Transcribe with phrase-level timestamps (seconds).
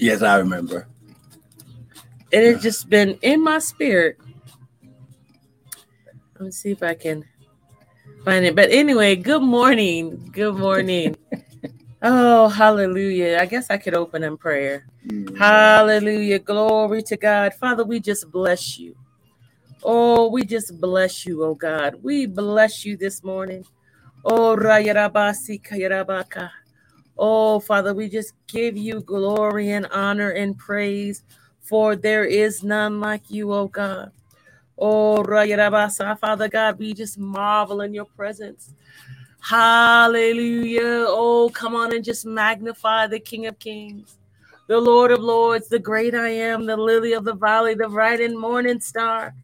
[0.00, 0.88] Yes, I remember.
[2.32, 4.18] And it's just been in my spirit.
[6.34, 7.26] Let me see if I can
[8.24, 8.56] find it.
[8.56, 10.30] But anyway, good morning.
[10.32, 11.16] Good morning.
[12.02, 13.38] oh, hallelujah.
[13.42, 14.86] I guess I could open in prayer.
[15.06, 15.36] Mm.
[15.36, 16.38] Hallelujah.
[16.38, 17.52] Glory to God.
[17.52, 18.96] Father, we just bless you.
[19.82, 21.96] Oh, we just bless you, oh God.
[22.02, 23.66] We bless you this morning.
[24.24, 26.50] Oh, Rayarabasi Kayarabaka.
[27.20, 31.24] Oh, Father, we just give you glory and honor and praise,
[31.60, 34.12] for there is none like you, oh God.
[34.78, 38.74] Oh, Father God, we just marvel in your presence.
[39.40, 41.04] Hallelujah.
[41.08, 44.18] Oh, come on and just magnify the King of Kings,
[44.68, 48.20] the Lord of Lords, the great I am, the lily of the valley, the bright
[48.20, 49.34] and morning star.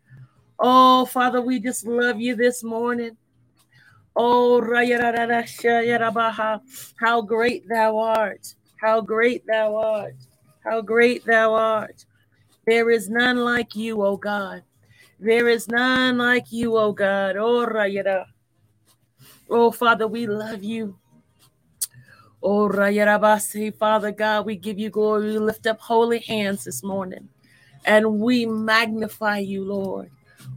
[0.59, 3.17] Oh, Father, we just love you this morning.
[4.17, 6.61] Oh, Rayararashayarabaha.
[6.97, 8.55] how great thou art.
[8.81, 10.17] How great thou art.
[10.65, 12.07] How great thou art.
[12.67, 14.63] There is none like you, O God.
[15.21, 17.37] There is none like you, O God.
[17.37, 18.27] Oh, Rayara.
[19.51, 20.97] Oh, Father, we love you.
[22.43, 25.33] Oh, Rayarabase, Father God, we give you glory.
[25.33, 27.29] We lift up holy hands this morning
[27.85, 30.11] and we magnify you, Lord.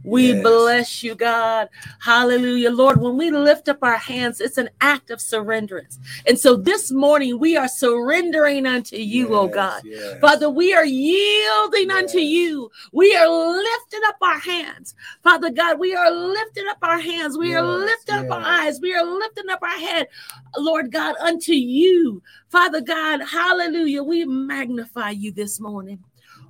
[0.04, 0.42] We Yes.
[0.42, 1.68] bless you, God.
[2.00, 2.70] Hallelujah.
[2.70, 5.98] Lord, when we lift up our hands, it's an act of surrenderance.
[6.26, 9.82] And so this morning, we are surrendering unto you, oh God.
[9.84, 10.20] yes.
[10.20, 12.70] Father, we are yielding unto you.
[12.92, 14.94] We are lifting up our hands.
[15.22, 17.36] Father God, we are lifting up our hands.
[17.36, 18.80] We are Yes, lifting up our eyes.
[18.80, 20.08] We are lifting up our head,
[20.56, 22.22] Lord God, unto you.
[22.48, 24.02] Father God, hallelujah.
[24.02, 26.02] We magnify you this morning.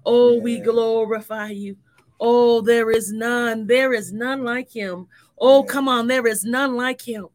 [0.07, 1.77] Oh, we glorify you.
[2.21, 3.67] Oh, there is none.
[3.67, 5.09] There is none like him.
[5.39, 6.07] Oh, come on.
[6.07, 7.29] There is none like him.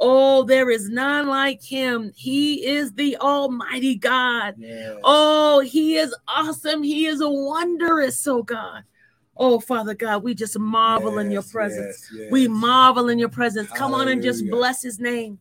[0.00, 2.12] Oh, there is none like him.
[2.16, 4.54] He is the Almighty God.
[4.58, 4.96] Yes.
[5.04, 6.82] Oh, he is awesome.
[6.82, 8.82] He is a wondrous, oh God.
[9.36, 12.10] Oh, Father God, we just marvel in your presence.
[12.12, 13.70] yes, We marvel in your presence.
[13.70, 15.38] Come on and just bless his name.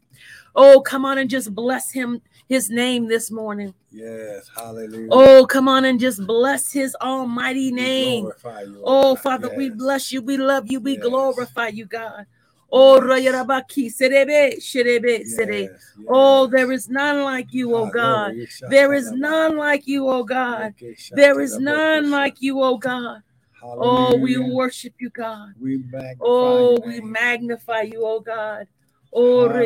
[0.55, 2.21] Oh, come on and just bless him,
[2.51, 3.73] his name this morning.
[3.91, 5.07] Yes, hallelujah.
[5.09, 8.25] Oh, come on and just bless his almighty name.
[8.25, 9.15] you, Oh.
[9.15, 10.21] Father, we bless you.
[10.21, 10.81] We love you.
[10.81, 11.01] We Yes.
[11.01, 12.25] glorify you, God.
[12.69, 13.03] Oh, Yes.
[13.09, 15.61] Rayarabaki, serebe, sherebe, sere.
[15.71, 18.35] Yes, Oh, there is none like you, oh God.
[18.69, 20.73] There is none like you, oh God.
[21.13, 23.21] There is none like you, oh God.
[23.63, 25.53] Oh, we worship you, God.
[25.59, 28.67] We magnify Oh, we magnify you, oh God.
[29.13, 29.59] Oh,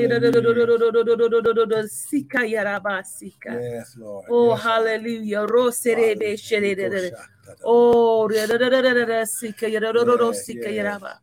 [1.88, 3.52] sika yaraba sika.
[3.62, 4.26] Yes, Lord.
[4.30, 5.46] Oh, hallelujah.
[5.48, 7.12] Roserebe shere.
[7.64, 8.28] Oh,
[9.26, 11.20] sika yaroro sika yaraba.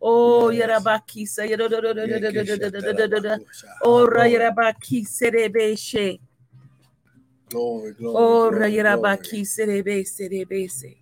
[0.00, 1.82] Oh, yarabakisa yaroro.
[3.84, 6.18] Oh, yarabaki serebe.
[7.50, 8.16] Glory, glory.
[8.16, 10.96] Oh, yarabaki serebe serebe se.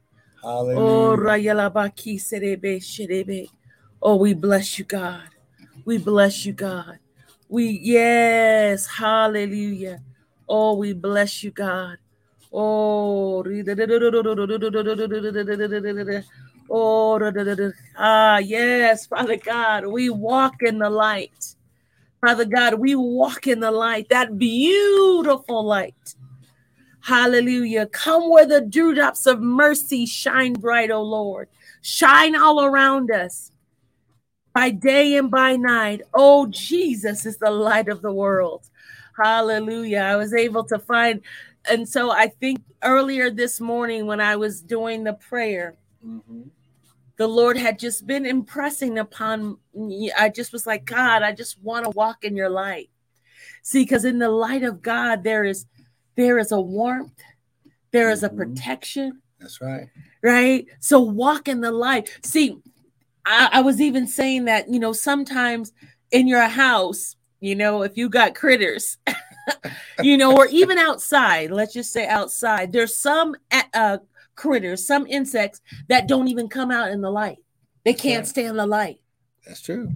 [0.44, 3.49] Oh, yarabaki serebe.
[4.03, 5.28] Oh, we bless you, God.
[5.84, 6.98] We bless you, God.
[7.48, 10.00] We, yes, hallelujah.
[10.48, 11.96] Oh, we bless you, God.
[12.52, 13.44] Oh,
[16.70, 21.54] oh, ah, yes, Father God, we walk in the light.
[22.20, 26.14] Father God, we walk in the light, that beautiful light.
[27.02, 27.86] Hallelujah.
[27.86, 31.48] Come where the dewdrops of mercy shine bright, O Lord.
[31.80, 33.50] Shine all around us
[34.53, 36.03] by day and by night.
[36.15, 38.69] Oh, Jesus is the light of the world.
[39.22, 40.00] Hallelujah.
[40.00, 41.21] I was able to find,
[41.69, 46.50] and so I think earlier this morning when I was doing the prayer, Mhm.
[47.16, 50.11] the Lord had just been impressing upon me.
[50.12, 52.91] I just was like, God, I just want to walk in your light.
[53.62, 55.67] See, because in the light of God, there is
[56.17, 57.22] there is a warmth,
[57.93, 58.37] there is a Mhm.
[58.37, 59.88] protection, That's right.
[60.22, 60.67] right?
[60.81, 62.11] So walk in the light.
[62.22, 62.61] See,
[63.25, 65.72] I, I was even saying that, you know, sometimes
[66.10, 68.98] in your house, you know, if you got critters,
[70.03, 73.34] you know, or even outside, let's just say outside, there's some
[73.75, 73.99] uh,
[74.34, 77.38] critters, some insects that don't even come out in the light.
[77.84, 79.00] They can't stand the light.
[79.46, 79.94] That's true.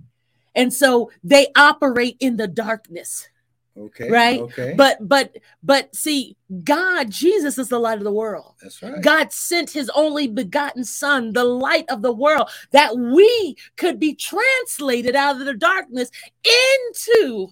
[0.54, 3.28] And so they operate in the darkness.
[3.76, 4.08] Okay.
[4.08, 4.40] Right?
[4.40, 4.74] Okay.
[4.76, 8.54] But but but see, God, Jesus is the light of the world.
[8.62, 9.02] that's right.
[9.02, 14.14] God sent his only begotten son, the light of the world, that we could be
[14.14, 16.10] translated out of the darkness
[16.80, 17.48] into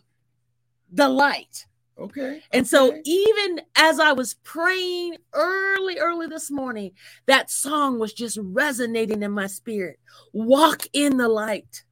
[0.93, 1.67] the light.
[1.99, 2.43] Okay.
[2.53, 6.93] And so, even as I was praying early, early this morning,
[7.27, 9.99] that song was just resonating in my spirit.
[10.33, 11.85] Walk in the light.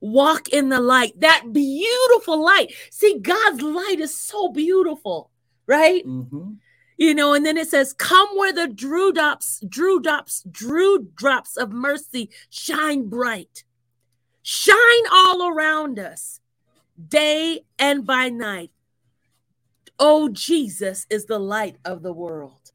[0.00, 1.20] Walk in the light.
[1.20, 2.72] That beautiful light.
[2.90, 5.30] See, God's light is so beautiful,
[5.66, 6.04] right?
[6.06, 6.58] Mhm.
[6.98, 11.56] You know, and then it says, Come where the drew drops, drew drops, drew drops
[11.56, 13.64] of mercy shine bright.
[14.42, 16.40] Shine all around us,
[17.08, 18.72] day and by night.
[19.98, 22.72] Oh, Jesus is the light of the world.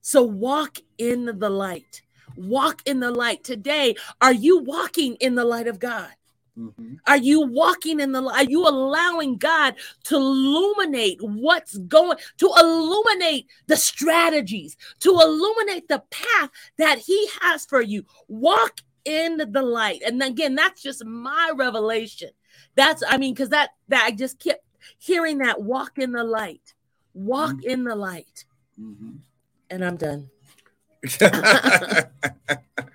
[0.00, 2.02] So walk in the light.
[2.36, 3.44] Walk in the light.
[3.44, 6.10] Today, are you walking in the light of God?
[6.60, 6.98] Mhm.
[7.06, 8.46] Are you walking in the light?
[8.46, 16.02] Are you allowing God to illuminate what's going, to illuminate the strategies, to illuminate the
[16.10, 18.04] path that He has for you?
[18.28, 20.02] Walk in the light.
[20.04, 22.30] And again, that's just my revelation.
[22.74, 24.64] That's, I mean, because that that I just kept
[24.98, 26.74] hearing that walk in the light,
[27.14, 27.64] walk Mhm.
[27.64, 28.44] in the light.
[28.78, 29.20] Mhm.
[29.70, 30.30] And I'm done.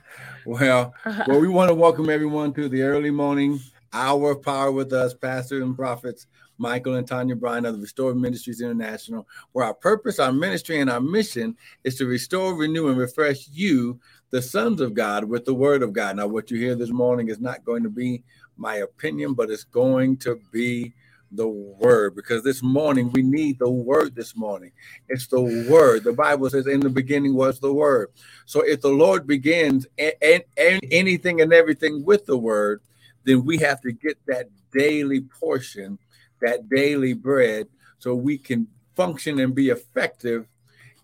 [0.45, 1.25] well, uh-huh.
[1.27, 3.59] well, we want to welcome everyone to the early morning
[3.93, 6.27] hour of power with us, pastors and Prophets
[6.57, 10.89] Michael and Tanya Bryan of the Restored Ministries International, where our purpose, our ministry, and
[10.89, 13.99] our mission is to restore, renew, and refresh you,
[14.29, 16.17] the sons of God, with the word of God.
[16.17, 18.23] Now, what you hear this morning is not going to be
[18.57, 20.93] my opinion, but it's going to be
[21.35, 24.71] the word because this morning we need the word this morning.
[25.09, 26.03] It's the word.
[26.03, 28.09] The Bible says, In the beginning was the word.
[28.45, 32.81] So if the Lord begins and, anything and everything with the word,
[33.23, 35.99] then we have to get that daily portion,
[36.41, 37.67] that daily bread,
[37.99, 40.47] so we can function and be effective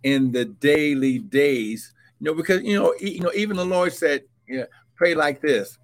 [0.03, 1.93] in the daily days.
[2.19, 5.77] You know, because you know, you know, even the Lord said, "Yeah, pray like this: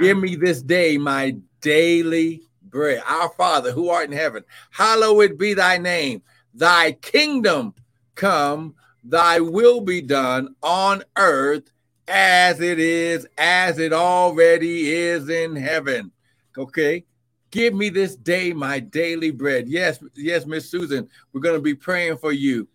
[0.00, 3.02] Give me this day my daily bread.
[3.06, 6.22] Our Father who art in heaven, hallowed be thy name.
[6.54, 7.74] Thy kingdom
[8.14, 8.74] come,
[9.04, 11.70] thy will be done on earth
[12.08, 16.10] as it is, as it already is in heaven.
[16.56, 17.04] Okay.
[17.50, 19.68] Give me this day my daily bread.
[19.68, 22.68] Yes, yes, Miss Susan, we're going to be praying for you.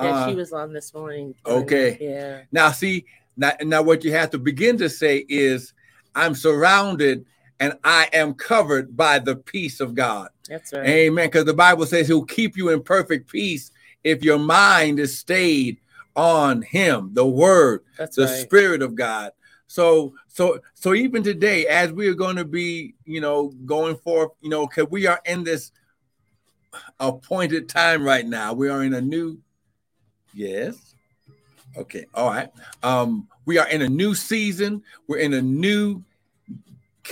[0.00, 1.34] Yeah, Uh, she was on this morning.
[1.44, 1.98] okay.
[2.00, 2.42] Yeah.
[2.52, 3.06] now, see,
[3.36, 5.72] now, now what you have to begin to say is,
[6.14, 7.24] I'm surrounded
[7.60, 10.30] and I am covered by the peace of God.
[10.48, 10.86] That's right.
[10.86, 11.26] Amen.
[11.26, 13.70] Because the Bible says he'll keep you in perfect peace
[14.02, 15.78] if your mind is stayed
[16.16, 18.40] on him, the word, That's the right.
[18.40, 19.32] spirit of God.
[19.68, 24.32] So, so, so even today, as we are going to be, you know, going forth,
[24.40, 25.70] you know, because we are in this
[26.98, 28.52] appointed time right now.
[28.52, 29.38] We are in a new,
[30.34, 30.94] yes.
[31.76, 32.06] Okay.
[32.14, 32.50] All right.
[32.82, 34.82] Um, we are in a new season.
[35.06, 36.02] We're in a new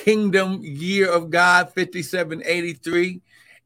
[0.05, 3.21] kingdom year of God, 5783.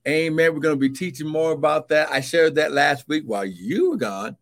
[0.09, 0.53] Amen.
[0.55, 2.11] We're going to be teaching more about that.
[2.11, 4.37] I shared that last week while you were gone,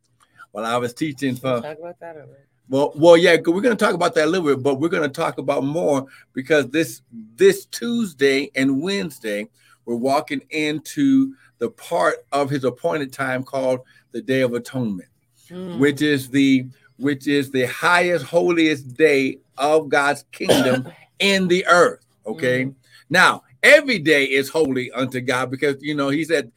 [0.53, 2.33] while I was teaching for talk about that already.
[2.69, 5.03] well, well, yeah, we're going to talk about that a little bit, but we're going
[5.03, 7.03] to talk about more because this
[7.37, 9.49] this Tuesday and Wednesday
[9.85, 13.81] we're walking into the part of his appointed time called
[14.13, 15.09] the Day of Atonement,
[15.51, 15.79] Mm.
[15.79, 16.67] which is the
[16.97, 20.89] which is the highest holiest day of God's kingdom
[21.21, 22.05] in the earth.
[22.27, 22.73] Okay, mm-hmm.
[23.09, 26.51] now every day is holy unto God because you know He said,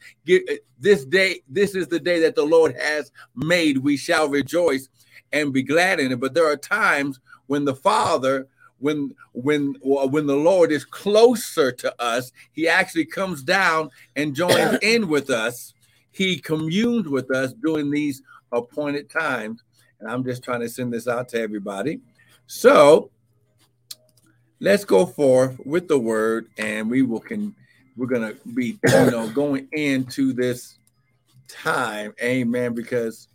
[0.78, 4.88] "This day, this is the day that the Lord has made; we shall rejoice."
[5.34, 6.20] and be glad in it.
[6.20, 8.46] But there are times when the Father,
[8.78, 14.34] when when uh, when the Lord is closer to us, He actually comes down and
[14.34, 15.74] joins in with us.
[16.10, 18.22] He communed with us during these
[18.52, 19.64] appointed times.
[19.98, 22.00] And I'm just trying to send this out to everybody.
[22.46, 23.10] So
[24.64, 27.54] let's go forth with the word, and we will can
[27.96, 30.78] we're gonna be you know going into this
[31.48, 32.74] time, amen.
[32.74, 33.28] Because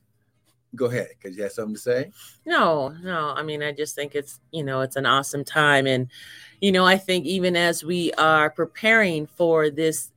[0.75, 2.12] go ahead, because you have something to say.
[2.45, 3.33] No, no.
[3.36, 5.88] I mean, I just think it's, you know, it's an awesome time.
[5.88, 6.09] And,
[6.62, 10.12] you know, I think even as we are preparing for this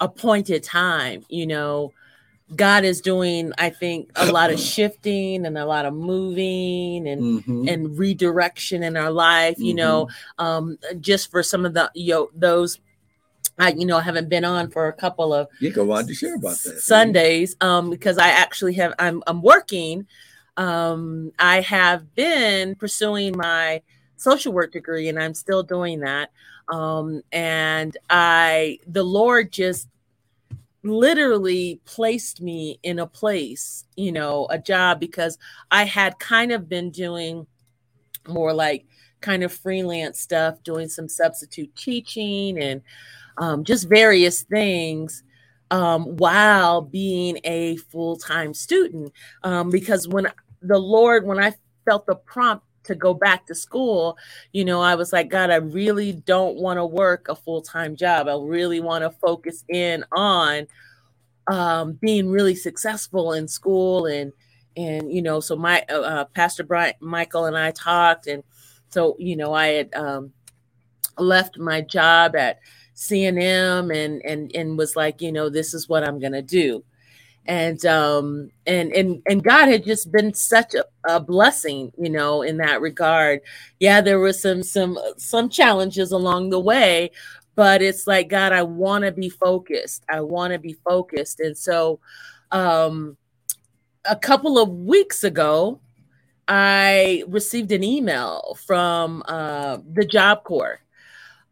[0.00, 1.92] appointed time, you know,
[2.54, 7.22] God is doing, I think, a lot of shifting and a lot of moving and
[7.42, 7.68] Mhm.
[7.68, 12.30] and redirection in our life, you know, um, just for some of the you know,
[12.34, 12.78] those
[13.58, 16.34] I, you know, haven't been on for a couple of You go on to share
[16.34, 16.80] about that.
[16.80, 20.06] Sundays um because I actually have I'm I'm working
[20.56, 23.82] um I have been pursuing my
[24.16, 26.30] social work degree and I'm still doing that
[26.68, 29.88] um and I the Lord just
[30.86, 35.38] literally placed me in a place you know a job because
[35.70, 37.46] I had kind of been doing
[38.28, 38.86] more like
[39.20, 42.82] kind of freelance stuff doing some substitute teaching and
[43.38, 45.22] um, just various things
[45.70, 49.12] um, while being a full time student.
[49.42, 50.28] Um, because when
[50.62, 54.18] the Lord, when I felt the prompt to go back to school,
[54.52, 57.96] you know, I was like, God, I really don't want to work a full time
[57.96, 58.28] job.
[58.28, 60.66] I really want to focus in on
[61.48, 64.32] um, being really successful in school and
[64.76, 68.42] and you know so my uh, uh pastor brian michael and i talked and
[68.90, 70.32] so you know i had um,
[71.18, 72.58] left my job at
[72.94, 76.82] cnm and and and was like you know this is what i'm gonna do
[77.46, 82.42] and um and and and god had just been such a, a blessing you know
[82.42, 83.40] in that regard.
[83.80, 87.10] Yeah there was some some some challenges along the way
[87.54, 90.04] but it's like god i want to be focused.
[90.08, 91.40] I want to be focused.
[91.40, 92.00] And so
[92.52, 93.16] um
[94.04, 95.80] a couple of weeks ago
[96.48, 100.80] i received an email from uh, the job corps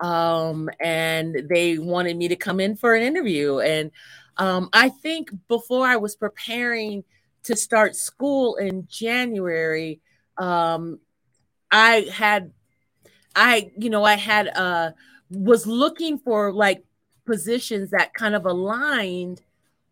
[0.00, 3.60] um, and they wanted me to come in for an interview.
[3.60, 3.90] And
[4.36, 7.04] um, i think before i was preparing
[7.42, 10.00] to start school in january
[10.38, 10.98] um,
[11.70, 12.52] i had
[13.36, 14.90] i you know i had uh
[15.30, 16.84] was looking for like
[17.24, 19.40] positions that kind of aligned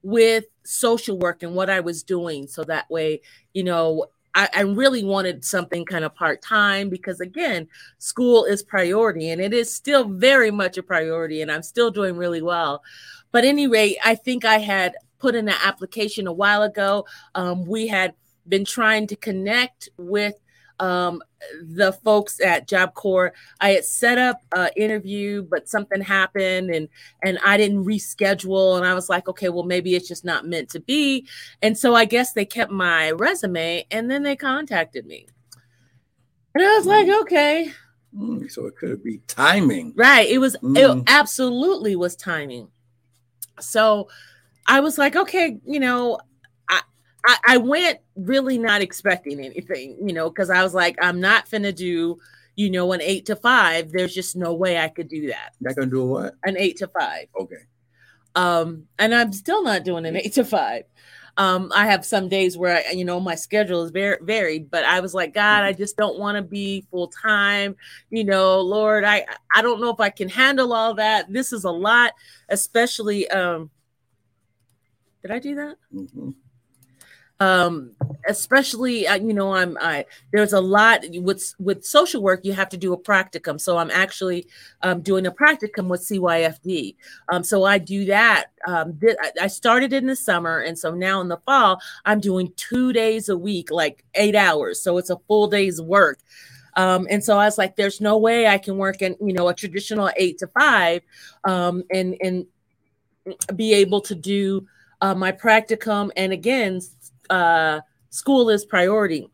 [0.03, 2.47] with social work and what I was doing.
[2.47, 3.21] So that way,
[3.55, 8.63] you know, I, I really wanted something kind of part time because, again, school is
[8.63, 12.83] priority and it is still very much a priority, and I'm still doing really well.
[13.31, 17.07] But anyway, I think I had put in an application a while ago.
[17.35, 18.15] Um, we had
[18.49, 20.35] been trying to connect with
[20.83, 21.23] um,
[21.63, 23.33] the folks at Job Corps.
[23.61, 26.89] I had set up an interview, but something happened and
[27.23, 28.77] and I didn't reschedule.
[28.77, 31.27] And I was like, okay, well, maybe it's just not meant to be.
[31.63, 35.29] And so I guess they kept my resume and then they contacted me.
[36.55, 37.21] And I was like, mm.
[37.23, 37.73] okay.
[38.15, 39.93] Mm, so it could be timing.
[39.95, 40.29] Right.
[40.29, 40.77] It was mm.
[40.77, 42.69] it absolutely was timing.
[43.61, 44.09] So
[44.67, 46.19] I was like, okay, you know,
[47.25, 51.49] I, I went really not expecting anything, you know, because I was like, I'm not
[51.49, 52.19] finna do,
[52.57, 53.93] you know, an eight to five.
[53.93, 55.55] There's just no way I could do that.
[55.61, 56.35] Not gonna do a what?
[56.45, 57.27] An eight to five.
[57.39, 57.57] Okay.
[58.35, 60.85] Um, and I'm still not doing an eight to five.
[61.39, 64.85] Um, I have some days where I, you know, my schedule is very varied, but
[64.85, 65.79] I was like, God, I mm-hmm.
[65.79, 67.77] just don't want to be full time.
[68.11, 69.25] You know, Lord, I
[69.55, 71.33] I don't know if I can handle all that.
[71.33, 72.13] This is a lot,
[72.49, 73.71] especially um
[75.23, 75.77] did I do that?
[75.95, 76.31] Mm-hmm
[77.43, 77.91] um
[78.29, 82.69] especially uh, you know i'm i there's a lot with with social work you have
[82.69, 83.61] to do a practicum.
[83.61, 84.47] So i'm actually
[84.83, 86.97] um, doing a practicum with cyfd
[87.33, 91.21] um, so i do that um, th- i started in the summer and so now
[91.21, 94.81] in the fall i'm doing two days a week like eight hours.
[94.81, 96.19] So it's a full day's work.
[96.75, 99.49] Um, and so I was like, there's no way I can work in, you know,
[99.49, 101.03] a traditional eight to five
[101.45, 102.47] um, and, and
[103.55, 104.67] be able to do
[105.03, 106.11] uh, my practicum.
[106.17, 106.81] And again,
[107.33, 109.31] uh, school is priority.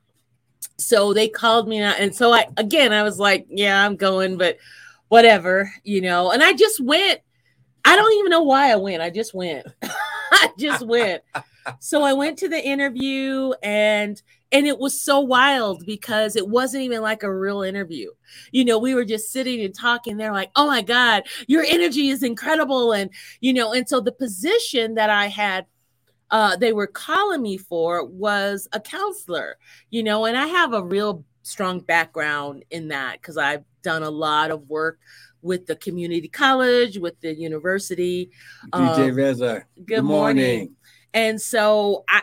[0.79, 1.97] So they called me out.
[1.99, 4.57] and so I again I was like, yeah, I'm going, but
[5.09, 6.31] whatever, you know.
[6.31, 7.21] And I just went.
[7.85, 9.03] I don't even know why I went.
[9.03, 9.67] I just went.
[9.83, 11.23] I just went.
[11.81, 14.21] so I went to the interview and
[14.53, 18.11] and it was so wild because it wasn't even like a real interview.
[18.53, 20.17] You know, we were just sitting and talking.
[20.17, 24.13] They're like, "Oh my god, your energy is incredible." And you know, and so the
[24.13, 25.67] position that I had
[26.31, 29.57] uh, they were calling me for was a counselor,
[29.91, 34.11] you know, and I have a real strong background in that because I've done a
[34.11, 34.99] lot of work
[35.41, 38.31] with the community college, with the university.
[38.73, 40.45] DJ um, Reza, good, good morning.
[40.45, 40.77] morning.
[41.15, 42.23] And so I,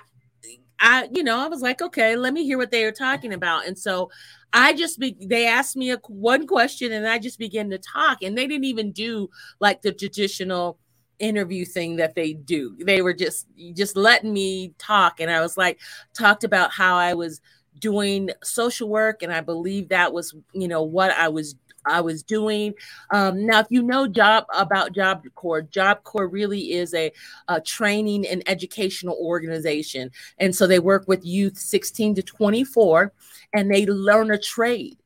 [0.79, 3.65] I, you know, I was like, okay, let me hear what they are talking about.
[3.65, 4.11] And so
[4.53, 8.21] I just be, they asked me a one question, and I just began to talk,
[8.21, 10.77] and they didn't even do like the traditional
[11.19, 12.75] interview thing that they do.
[12.79, 15.79] They were just just letting me talk and I was like
[16.13, 17.41] talked about how I was
[17.79, 21.55] doing social work and I believe that was, you know, what I was
[21.87, 22.73] I was doing.
[23.11, 27.11] Um, now, if you know job about Job Corps, Job Corps really is a,
[27.47, 33.13] a, training and educational organization, and so they work with youth 16 to 24,
[33.53, 34.97] and they learn a trade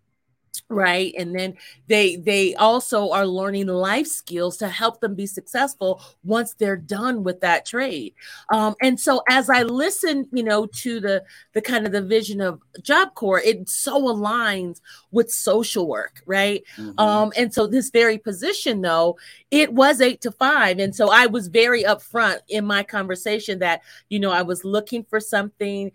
[0.69, 1.13] right?
[1.17, 1.55] And then
[1.87, 7.23] they they also are learning life skills to help them be successful once they're done
[7.23, 8.13] with that trade.
[8.51, 12.41] Um, and so as i listen you know to the the kind of the vision
[12.41, 16.63] of job corps it so aligns with social work right?
[16.77, 16.99] Mm-hmm.
[16.99, 19.17] um, and so this very position though
[19.51, 20.79] it was eight to five.
[20.79, 25.03] And so i was very upfront in my conversation that you know i was looking
[25.03, 25.91] for something.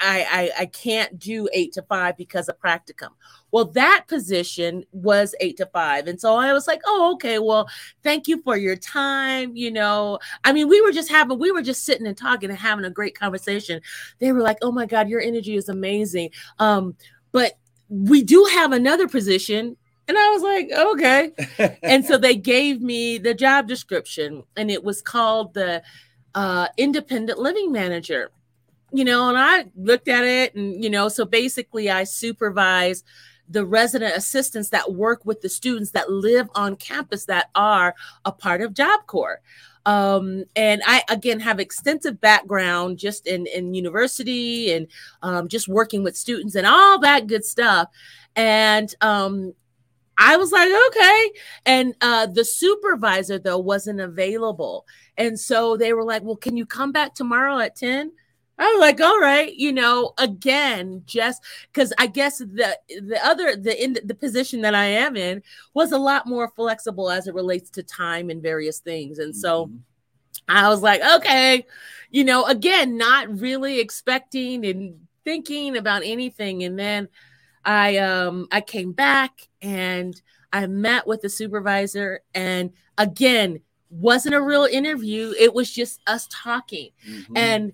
[0.00, 3.10] I, I i can't do eight to five because of practicum
[3.52, 6.06] well, that position was eight to five.
[6.06, 7.68] And so I was like, oh, okay, well,
[8.02, 9.56] thank you for your time.
[9.56, 12.58] You know, I mean, we were just having, we were just sitting and talking and
[12.58, 13.80] having a great conversation.
[14.18, 16.30] They were like, oh my God, your energy is amazing.
[16.58, 16.96] Um,
[17.32, 19.76] but we do have another position
[20.10, 21.78] and I was like, okay.
[21.84, 25.84] and so they gave me the job description, and it was called the
[26.34, 28.32] uh, independent living manager.
[28.92, 33.04] You know, and I looked at it, and you know, so basically, I supervise
[33.50, 38.32] the resident assistants that work with the students that live on campus that are a
[38.32, 39.40] part of Job Corps.
[39.86, 44.86] Um, and I again have extensive background just in in university and
[45.22, 47.88] um, just working with students and all that good stuff.
[48.36, 49.54] And um,
[50.22, 51.32] I was like, okay.
[51.64, 54.86] And uh, the supervisor, though, wasn't available.
[55.16, 58.12] And so they were like, well, can you come back tomorrow at 10?
[58.60, 63.56] I was like, all right, you know, again, just because I guess the the other
[63.56, 67.34] the in the position that I am in was a lot more flexible as it
[67.34, 69.18] relates to time and various things.
[69.18, 69.76] And so mm-hmm.
[70.48, 71.66] I was like, okay,
[72.10, 76.62] you know, again, not really expecting and thinking about anything.
[76.62, 77.08] And then
[77.64, 80.20] I um I came back and
[80.52, 86.28] I met with the supervisor and again wasn't a real interview it was just us
[86.30, 87.36] talking mm-hmm.
[87.36, 87.72] and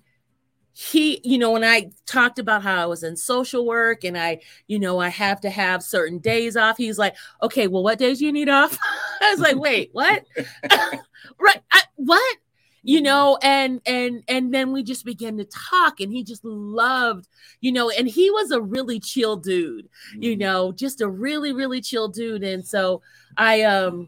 [0.79, 4.39] he you know when i talked about how i was in social work and i
[4.67, 8.19] you know i have to have certain days off he's like okay well what days
[8.19, 8.77] do you need off?
[9.21, 10.23] I was like wait what?
[11.39, 12.37] Right I, what?
[12.83, 17.27] You know and and and then we just began to talk and he just loved
[17.59, 20.41] you know and he was a really chill dude you mm-hmm.
[20.41, 23.01] know just a really really chill dude and so
[23.35, 24.07] i um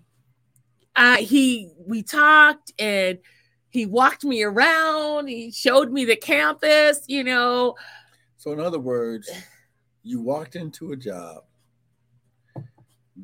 [0.95, 3.17] i he we talked and
[3.69, 7.75] he walked me around he showed me the campus you know
[8.37, 9.29] so in other words
[10.03, 11.43] you walked into a job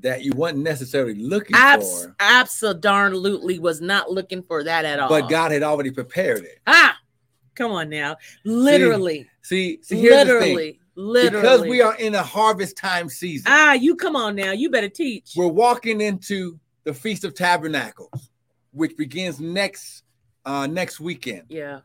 [0.02, 2.16] that you weren't necessarily looking Abs- for.
[2.20, 5.10] Absolutely was not looking for that at all.
[5.10, 6.60] But God had already prepared it.
[6.68, 6.98] Ah,
[7.56, 8.18] come on now.
[8.44, 9.28] Literally.
[9.42, 10.50] See, see, see here's literally.
[10.50, 10.80] The thing.
[10.98, 11.42] Literally.
[11.42, 13.48] Because we are in a harvest time season.
[13.50, 14.52] Ah, you come on now.
[14.52, 15.34] You better teach.
[15.36, 18.30] We're walking into the Feast of Tabernacles,
[18.72, 20.04] which begins next
[20.46, 21.44] uh next weekend.
[21.50, 21.80] Yeah.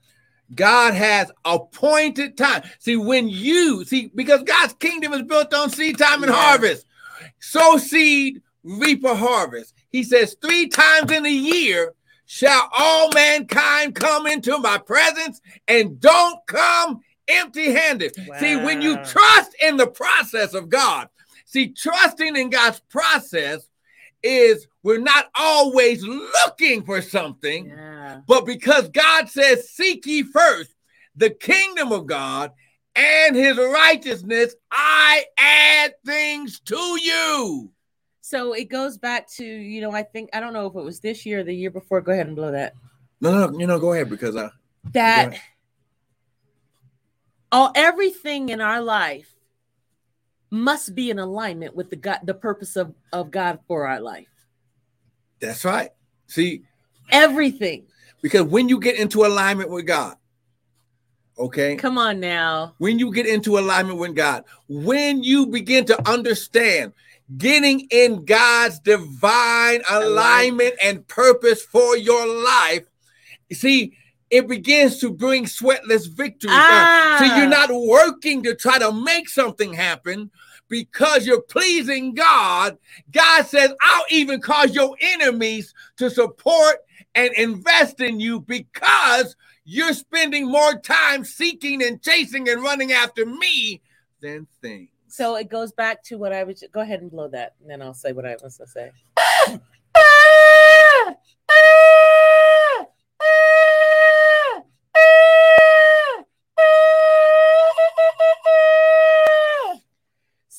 [0.52, 2.64] God has appointed time.
[2.80, 6.40] See, when you see, because God's kingdom is built on seed time and yeah.
[6.40, 6.86] harvest
[7.40, 9.74] sow seed, reap a harvest.
[9.90, 11.94] He says, Three times in a year
[12.26, 18.12] shall all mankind come into my presence and don't come empty handed.
[18.28, 18.38] Wow.
[18.38, 21.08] See, when you trust in the process of God,
[21.44, 23.68] see, trusting in God's process
[24.22, 28.20] is we're not always looking for something, yeah.
[28.26, 30.74] but because God says, Seek ye first
[31.16, 32.52] the kingdom of God
[32.94, 37.72] and his righteousness, I add things to you.
[38.20, 41.00] So it goes back to, you know, I think, I don't know if it was
[41.00, 42.00] this year or the year before.
[42.00, 42.74] Go ahead and blow that.
[43.20, 44.50] No, no, no you know, go ahead because I.
[44.92, 45.34] That
[47.52, 49.34] all everything in our life
[50.50, 54.26] must be in alignment with the God, the purpose of, of God for our life.
[55.40, 55.90] That's right.
[56.26, 56.62] See,
[57.10, 57.86] everything.
[58.20, 60.16] Because when you get into alignment with God,
[61.40, 61.74] Okay.
[61.76, 62.74] Come on now.
[62.76, 66.92] When you get into alignment with God, when you begin to understand
[67.38, 72.84] getting in God's divine alignment and purpose for your life,
[73.52, 73.96] see,
[74.28, 76.50] it begins to bring sweatless victory.
[76.52, 77.16] Ah.
[77.18, 80.30] So you're not working to try to make something happen
[80.70, 82.78] because you're pleasing God.
[83.12, 86.76] God says, I'll even cause your enemies to support
[87.14, 93.26] and invest in you because you're spending more time seeking and chasing and running after
[93.26, 93.82] me
[94.22, 94.88] than things.
[95.08, 96.64] So it goes back to what I was.
[96.72, 99.60] Go ahead and blow that, and then I'll say what I was going to say.
[99.92, 101.14] Ah!
[101.50, 102.86] Ah!
[103.20, 103.89] Ah!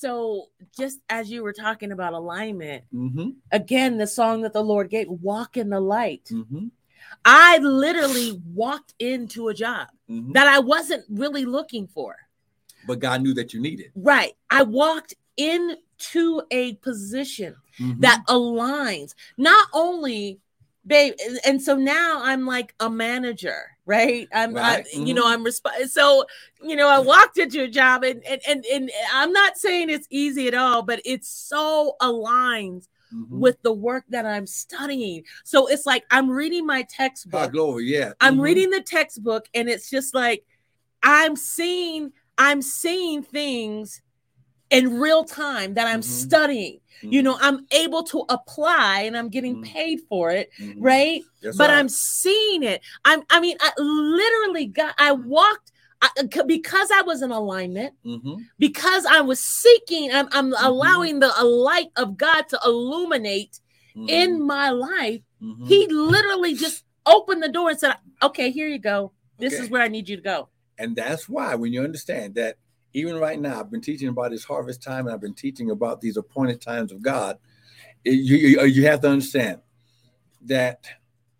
[0.01, 3.29] So, just as you were talking about alignment, mm-hmm.
[3.51, 6.27] again, the song that the Lord gave, Walk in the Light.
[6.31, 6.69] Mm-hmm.
[7.23, 10.31] I literally walked into a job mm-hmm.
[10.31, 12.15] that I wasn't really looking for.
[12.87, 13.91] But God knew that you needed.
[13.93, 14.33] Right.
[14.49, 17.99] I walked into a position mm-hmm.
[17.99, 20.39] that aligns not only
[20.85, 21.13] babe
[21.45, 24.85] and so now i'm like a manager right i'm right.
[24.85, 25.05] I, mm-hmm.
[25.05, 26.25] you know i'm resp- so
[26.63, 30.07] you know i walked into a job and, and and and i'm not saying it's
[30.09, 33.39] easy at all but it's so aligned mm-hmm.
[33.39, 35.23] with the work that I'm studying.
[35.43, 37.41] So it's like I'm reading my textbook.
[37.41, 38.13] Oh, glory, yeah.
[38.21, 38.41] I'm mm-hmm.
[38.41, 40.45] reading the textbook, and it's just like
[41.03, 44.01] I'm seeing, I'm seeing things
[44.71, 46.09] in real time that I'm mm-hmm.
[46.09, 46.79] studying.
[47.03, 47.13] Mm-hmm.
[47.13, 49.71] You know, I'm able to apply and I'm getting mm-hmm.
[49.71, 50.81] paid for it, mm-hmm.
[50.81, 51.21] right?
[51.41, 52.81] Yes, but I'm seeing it.
[53.05, 56.09] I'm I mean, I literally got I walked I,
[56.47, 58.41] because I was in alignment, mm-hmm.
[58.57, 60.65] because I was seeking, I'm, I'm mm-hmm.
[60.65, 63.59] allowing the light of God to illuminate
[63.95, 64.09] mm-hmm.
[64.09, 65.21] in my life.
[65.43, 65.65] Mm-hmm.
[65.67, 69.11] He literally just opened the door and said, "Okay, here you go.
[69.37, 69.63] This Okay.
[69.63, 72.57] is where I need you to go." And that's why when you understand that
[72.93, 76.01] even right now, I've been teaching about this harvest time and I've been teaching about
[76.01, 77.37] these appointed times of God.
[78.03, 79.61] it- you, you, you have to understand
[80.41, 80.85] that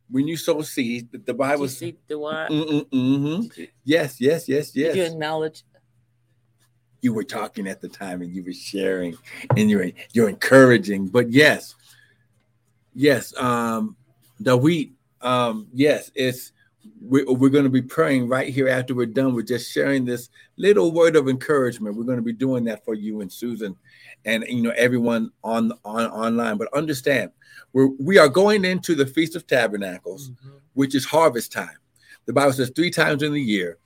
[0.10, 2.16] when you sow seed, the- the Did Bible you see the?
[2.16, 3.68] Mm, mm, mhm.
[3.84, 4.94] Yes, yes, yes, yes.
[4.94, 5.64] Did you acknowledge?
[7.02, 9.18] You were talking at the time and you were sharing
[9.58, 11.08] and you're you're encouraging.
[11.08, 11.74] But yes,
[12.94, 13.96] yes, um,
[14.40, 16.52] the wheat, um, yes, it's
[17.02, 19.34] we're, we're going to be praying right here after we're done.
[19.34, 21.96] We're just sharing this little word of encouragement.
[21.96, 23.76] We're going to be doing that for you and Susan,
[24.26, 26.58] and you know everyone on on online.
[26.58, 27.32] But understand,
[27.74, 30.32] we're we are going into the Feast of Tabernacles.
[30.74, 31.78] which is harvest time.
[32.26, 33.78] The Bible says three times in the year,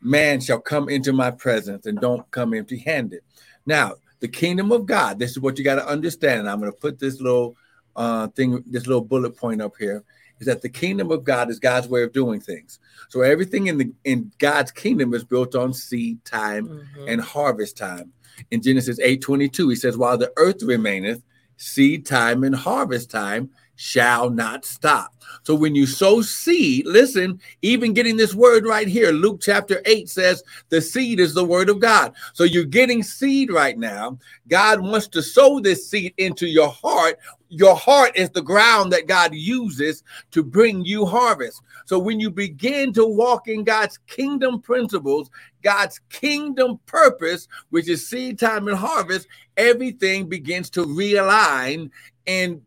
[0.00, 3.20] man shall come into my presence and don't come empty handed.
[3.66, 6.48] Now, the kingdom of God, this is what you got to understand.
[6.48, 7.56] I'm going to put this little
[7.94, 10.02] uh, thing, this little bullet point up here
[10.42, 12.80] is that the kingdom of God is God's way of doing things.
[13.08, 17.04] So everything in the in God's kingdom is built on seed time Mhm.
[17.06, 18.12] and harvest time.
[18.50, 21.22] In Genesis 8:22, he says, While the earth remaineth,
[21.56, 25.14] seed time and harvest time shall not stop.
[25.44, 30.08] So when you sow seed, listen, even getting this word right here, Luke chapter 8
[30.08, 32.14] says the seed is the word of God.
[32.32, 34.18] So you're getting seed right now.
[34.48, 37.18] God wants to sow this seed into your heart.
[37.48, 41.60] Your heart is the ground that God uses to bring you harvest.
[41.86, 45.30] So when you begin to walk in God's kingdom principles,
[45.62, 51.90] God's kingdom purpose, which is seed time and harvest, everything begins to realign
[52.26, 52.62] and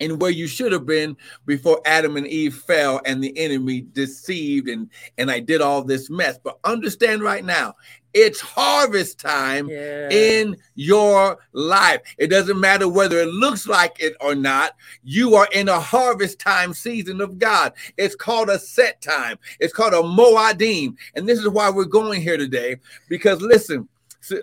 [0.00, 4.68] and where you should have been before Adam and Eve fell and the enemy deceived
[4.68, 6.38] and and I did all this mess.
[6.42, 7.74] But understand right now,
[8.14, 10.08] it's harvest time Yeah.
[10.10, 12.00] in your life.
[12.16, 14.76] It doesn't matter whether it looks like it or not.
[15.04, 17.72] You are in a harvest time season of God.
[17.96, 19.38] It's called a set time.
[19.60, 20.96] It's called a moadim.
[21.14, 22.76] And this is why we're going here today
[23.08, 23.88] because listen,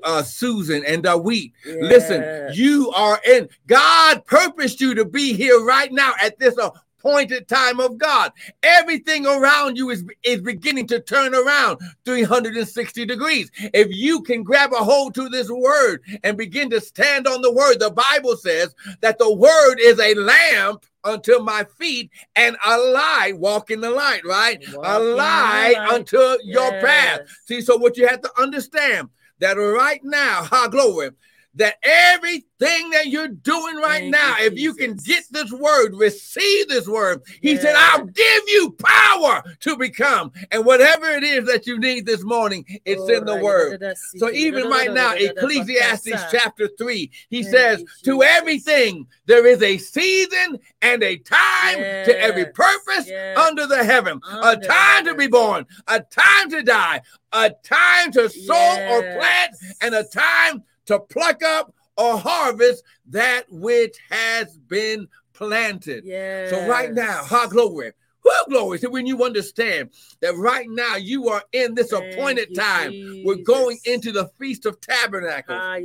[0.03, 5.91] uh, Susan and Dawit, listen, you are in God purposed you to be here right
[5.91, 6.57] now at this
[7.05, 8.31] appointed time of God.
[8.63, 13.51] Everything around you is, is beginning to turn around 360 degrees.
[13.73, 17.51] If you can grab a hold to this word and begin to stand on the
[17.51, 22.75] word, the Bible says that the word is a lamp unto my feet and a
[22.75, 23.33] light.
[23.38, 24.63] Walk in the light, right?
[24.73, 25.93] Walk a light light.
[25.93, 27.21] unto your path.
[27.45, 29.09] See, so what you have to understand
[29.39, 31.12] that right now, ha glory,
[31.55, 35.95] that everything that you're doing right Thank now, you, if you can get this word,
[35.95, 40.31] receive this word, he said, I'll give you power to become.
[40.51, 43.83] And whatever it is that you need this morning, it's in the word.
[44.17, 49.61] So even right now, Ecclesiastes chapter 3, he Thank says, you, To everything there is
[49.61, 53.37] a season and a time to every purpose yes.
[53.37, 58.11] under the heaven, a Under time to be born, a time to die, a time
[58.13, 64.58] to sow or plant, and a time to pluck up or harvest that which has
[64.58, 66.04] been planted.
[66.06, 66.50] Yes.
[66.50, 67.91] So right now, ha glory.
[68.25, 68.79] Well, glory.
[68.79, 73.21] So when you understand that right now you are in this Thank appointed you, time,
[73.23, 75.59] we're going into the Feast of Tabernacles.
[75.61, 75.75] Ah,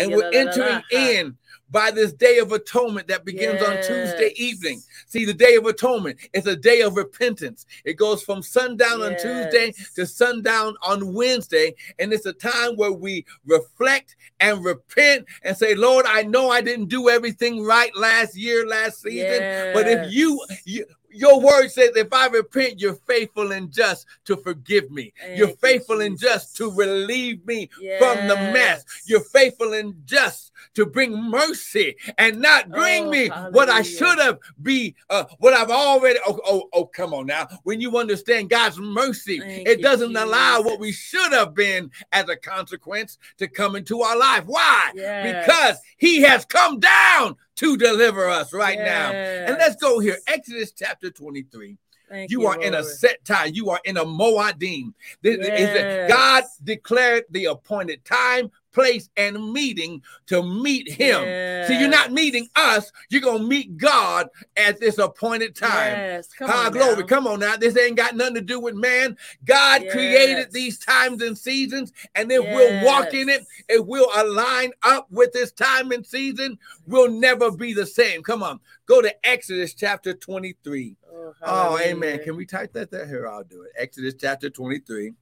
[0.00, 1.36] And we're entering in
[1.70, 4.82] by this day of atonement that begins on Tuesday evening.
[5.06, 7.66] See, the day of atonement is a day of repentance.
[7.84, 11.74] It goes from sundown on Tuesday to sundown on Wednesday.
[11.98, 16.60] And it's a time where we reflect and repent and say, Lord, I know I
[16.60, 19.46] didn't do everything right last year, last season.
[19.74, 24.36] But if you, you your word says, if I repent, you're faithful and just to
[24.36, 25.12] forgive me.
[25.34, 28.84] you're Thank you, faithful and just to relieve me from the mess.
[29.06, 34.18] You're faithful and just to bring mercy and not bring Oh, me what I should
[34.18, 36.18] have be uh, what I've already.
[36.26, 37.48] Oh, oh, oh, come on now.
[37.62, 42.28] When you understand God's mercy, Thank it doesn't allow what we should have been as
[42.28, 44.44] a consequence to come into our life.
[44.46, 44.92] Why?
[44.94, 45.46] Yes.
[45.46, 49.10] Because He has come down to deliver us right now.
[49.12, 50.18] And let's go here.
[50.26, 51.78] Exodus chapter 23.
[52.08, 53.50] Thank You are in a set time.
[53.52, 54.94] You are in a Moadim.
[55.22, 56.08] Yes.
[56.08, 61.22] God declared the appointed time, place, and meeting to meet Him.
[61.66, 62.92] So you're not meeting us.
[63.08, 65.92] You're gonna meet God at this appointed time.
[65.96, 66.28] Yes.
[66.38, 66.96] Come High on glory.
[67.00, 67.06] now.
[67.06, 67.56] Come on now.
[67.56, 69.16] This ain't got nothing to do with man.
[69.46, 73.78] God created these times and seasons, and if we'll walk in it, Yes.
[73.78, 76.58] it will align up with this time and season.
[76.86, 78.22] We'll never be the same.
[78.22, 78.60] Come on.
[78.84, 80.96] Go to Exodus chapter 23.
[81.10, 82.22] Oh, Oh, amen.
[82.22, 83.06] Can we type that there?
[83.06, 83.72] Here, I'll do it.
[83.78, 85.12] Exodus chapter 23.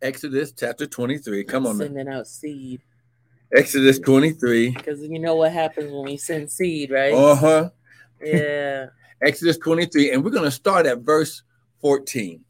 [0.00, 1.44] Exodus chapter 23.
[1.44, 1.88] Come on, man.
[1.88, 2.82] Sending out seed
[3.52, 4.70] Exodus 23.
[4.70, 7.14] because you know what happens when we send seed, right?
[7.14, 7.70] Uh huh.
[8.22, 8.86] Yeah.
[9.22, 11.42] Exodus 23, and we're going to start at verse
[11.80, 12.44] 14.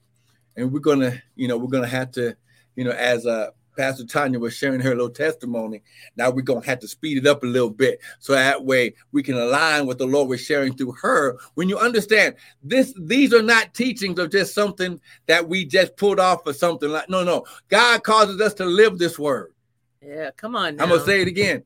[0.56, 2.36] And we're going to, you know, we're going to have to,
[2.76, 5.82] you know, as uh, Pastor Tanya was sharing her little testimony,
[6.16, 8.92] now we're going to have to speed it up a little bit so that way
[9.12, 11.38] we can align what the Lord was sharing through her.
[11.54, 16.18] When you understand this, these are not teachings of just something that we just pulled
[16.18, 17.44] off or something like, no, no.
[17.68, 19.54] God causes us to live this word.
[20.02, 20.74] Yeah, come on.
[20.74, 20.82] Now.
[20.82, 21.62] I'm going to say it again.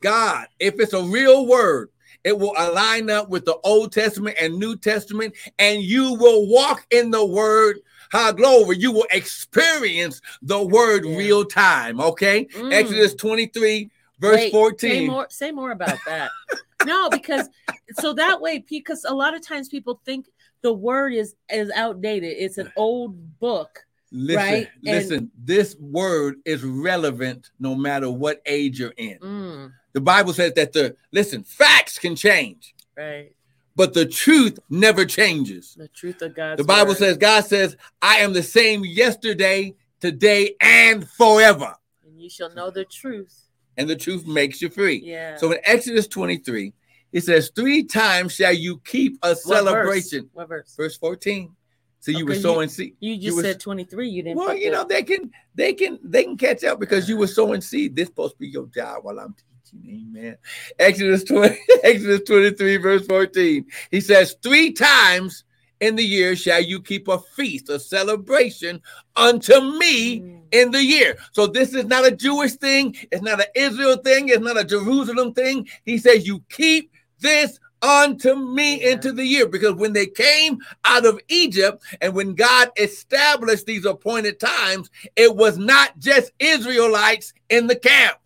[0.00, 1.88] God, if it's a real word,
[2.24, 6.86] it will align up with the Old Testament and New Testament, and you will walk
[6.90, 7.80] in the word.
[8.10, 11.16] How glory, you will experience the word yeah.
[11.16, 12.00] real time.
[12.00, 12.72] Okay, mm.
[12.72, 14.90] Exodus 23, verse Wait, 14.
[14.90, 16.30] Say more, say more about that.
[16.84, 17.48] no, because
[17.94, 20.26] so that way, because a lot of times people think
[20.62, 22.36] the word is is outdated.
[22.38, 23.86] It's an old book.
[24.12, 24.68] Listen, right?
[24.82, 29.18] listen, and, this word is relevant no matter what age you're in.
[29.18, 29.72] Mm.
[29.92, 32.74] The Bible says that the listen, facts can change.
[32.96, 33.34] Right.
[33.76, 35.74] But the truth never changes.
[35.76, 36.58] The truth of God.
[36.58, 36.98] The Bible word.
[36.98, 41.74] says, God says, I am the same yesterday, today, and forever.
[42.04, 43.48] And you shall know the truth.
[43.76, 45.00] And the truth makes you free.
[45.04, 45.36] Yeah.
[45.36, 46.74] So in Exodus 23,
[47.12, 50.28] it says, Three times shall you keep a celebration.
[50.32, 50.74] What verse?
[50.76, 51.54] Verse 14.
[52.00, 52.96] So you were sowing seed.
[53.00, 54.08] You just you said 23.
[54.08, 54.38] You didn't.
[54.38, 57.60] Well, you know, they can they can they can catch up because you were sowing
[57.60, 57.94] seed.
[57.94, 59.34] This supposed to be your job while I'm
[59.86, 60.36] Amen.
[60.78, 63.64] Exodus 20, Exodus 23, verse 14.
[63.90, 65.44] He says, Three times
[65.80, 68.80] in the year shall you keep a feast, a celebration
[69.16, 71.16] unto me in the year.
[71.32, 74.64] So this is not a Jewish thing, it's not an Israel thing, it's not a
[74.64, 75.68] Jerusalem thing.
[75.84, 78.90] He says, You keep this unto me yeah.
[78.90, 83.86] into the year because when they came out of Egypt and when God established these
[83.86, 88.19] appointed times, it was not just Israelites in the camp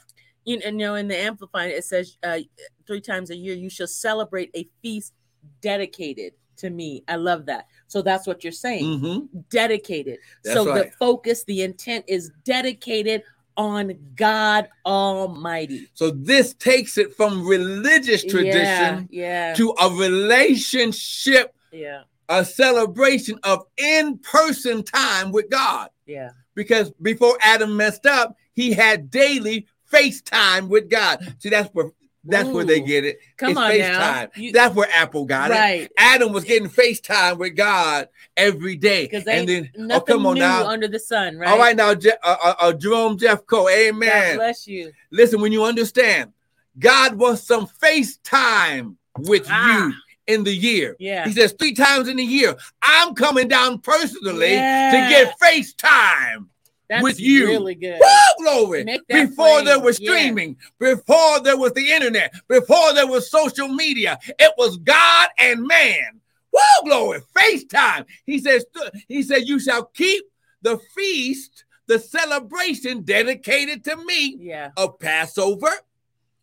[0.45, 2.39] you know, in the Amplified, it says uh,
[2.87, 5.15] three times a year you shall celebrate a feast
[5.61, 7.03] dedicated to me.
[7.09, 7.67] I love that.
[7.87, 8.85] So that's what you're saying.
[8.85, 9.39] Mm-hmm.
[9.51, 10.19] Dedicated.
[10.45, 10.85] That's so right.
[10.85, 13.23] the focus, the intent is dedicated
[13.57, 15.89] on God Almighty.
[15.95, 19.55] So this takes it from religious tradition yeah, yeah.
[19.55, 25.91] to a relationship, yeah, a celebration of in-person time with God.
[26.07, 26.31] Yeah.
[26.55, 31.35] Because before Adam messed up, he had daily FaceTime with God.
[31.39, 31.91] See, that's where
[32.27, 33.19] that's Ooh, where they get it.
[33.37, 34.37] Come it's on FaceTime.
[34.37, 35.83] You, that's where Apple got right.
[35.83, 35.93] it.
[35.99, 39.09] Adam was getting FaceTime with God every day.
[39.13, 40.67] And then, oh, come on now.
[40.67, 41.51] under the sun, right?
[41.51, 44.37] All right, now, Je- uh, uh, uh, Jerome Jeffco, amen.
[44.37, 44.91] God bless you.
[45.11, 46.33] Listen, when you understand,
[46.79, 49.87] God wants some FaceTime with ah.
[49.87, 49.95] you
[50.27, 50.97] in the year.
[50.99, 51.27] Yeah.
[51.27, 54.91] He says three times in the year, I'm coming down personally yeah.
[54.93, 56.47] to get FaceTime.
[56.89, 57.47] That's with you.
[57.47, 57.99] Really good.
[58.01, 58.85] Woo, glory.
[59.09, 60.95] Before there was streaming, yeah.
[60.95, 66.21] before there was the internet, before there was social media, it was God and man.
[66.53, 67.21] Woo, glory.
[67.37, 68.05] FaceTime.
[68.27, 68.67] He says,
[69.09, 70.25] He said, You shall keep
[70.63, 74.71] the feast, the celebration dedicated to me yeah.
[74.77, 75.71] of Passover.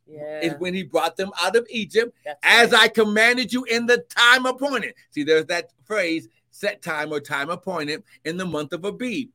[0.07, 0.41] Yeah.
[0.41, 2.81] Is when he brought them out of Egypt, That's as right.
[2.81, 4.95] I commanded you in the time appointed.
[5.11, 9.29] See, there's that phrase, set time or time appointed in the month of Abib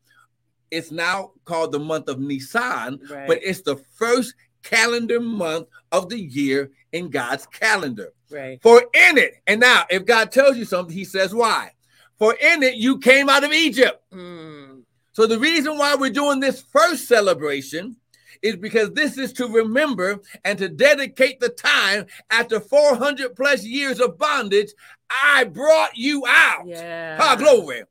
[0.70, 3.26] it's now called the month of Nisan, right.
[3.26, 8.12] but it's the first calendar month of the year in God's calendar.
[8.30, 8.60] Right.
[8.62, 11.70] For in it, and now if God tells you something, he says why.
[12.18, 14.02] For in it you came out of Egypt.
[14.12, 14.82] Mm.
[15.12, 17.96] So the reason why we're doing this first celebration
[18.42, 24.00] is because this is to remember and to dedicate the time after 400 plus years
[24.00, 24.72] of bondage,
[25.10, 26.66] I brought you out.
[26.66, 27.16] Yeah.
[27.16, 27.84] Ha, glory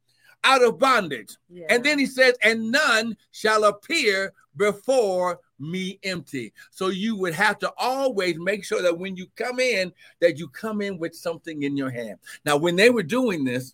[0.46, 1.36] out of bondage.
[1.50, 1.66] Yeah.
[1.70, 6.54] And then he says, and none shall appear before me empty.
[6.72, 10.48] So you would have to always make sure that when you come in, that you
[10.48, 12.20] come in with something in your hand.
[12.46, 13.74] Now, when they were doing this,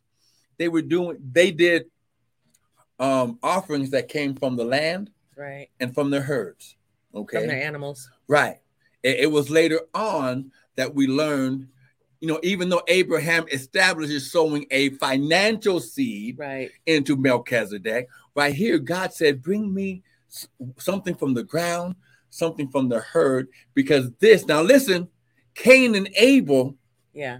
[0.58, 1.86] they were doing, they did
[3.00, 6.76] um offerings that came from the land right and from their herds.
[7.16, 7.40] Okay.
[7.40, 8.10] From the animals.
[8.28, 8.60] Right.
[9.02, 11.68] It, it was later on that we learned
[12.22, 16.70] you know, even though Abraham establishes sowing a financial seed right.
[16.86, 20.04] into Melchizedek, right here, God said, Bring me
[20.78, 21.96] something from the ground,
[22.30, 25.10] something from the herd, because this, now listen,
[25.56, 26.76] Cain and Abel
[27.14, 27.40] yeah,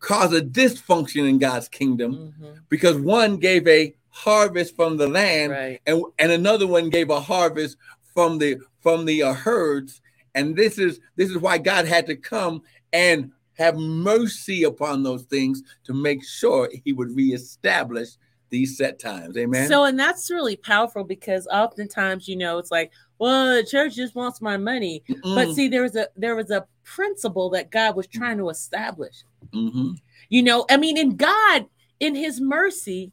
[0.00, 2.58] cause a dysfunction in God's kingdom mm-hmm.
[2.68, 5.80] because one gave a harvest from the land right.
[5.86, 7.76] and, and another one gave a harvest
[8.14, 10.00] from the from the uh, herds
[10.34, 15.22] and this is this is why God had to come and have mercy upon those
[15.22, 18.10] things to make sure he would reestablish
[18.50, 19.36] these set times.
[19.36, 19.68] Amen.
[19.68, 24.14] So, and that's really powerful because oftentimes, you know, it's like, well, the church just
[24.14, 25.02] wants my money.
[25.08, 25.34] Mm-mm.
[25.34, 29.24] But see, there was a there was a principle that God was trying to establish.
[29.52, 29.92] Mm-hmm.
[30.28, 31.66] You know, I mean, in God,
[31.98, 33.10] in His mercy,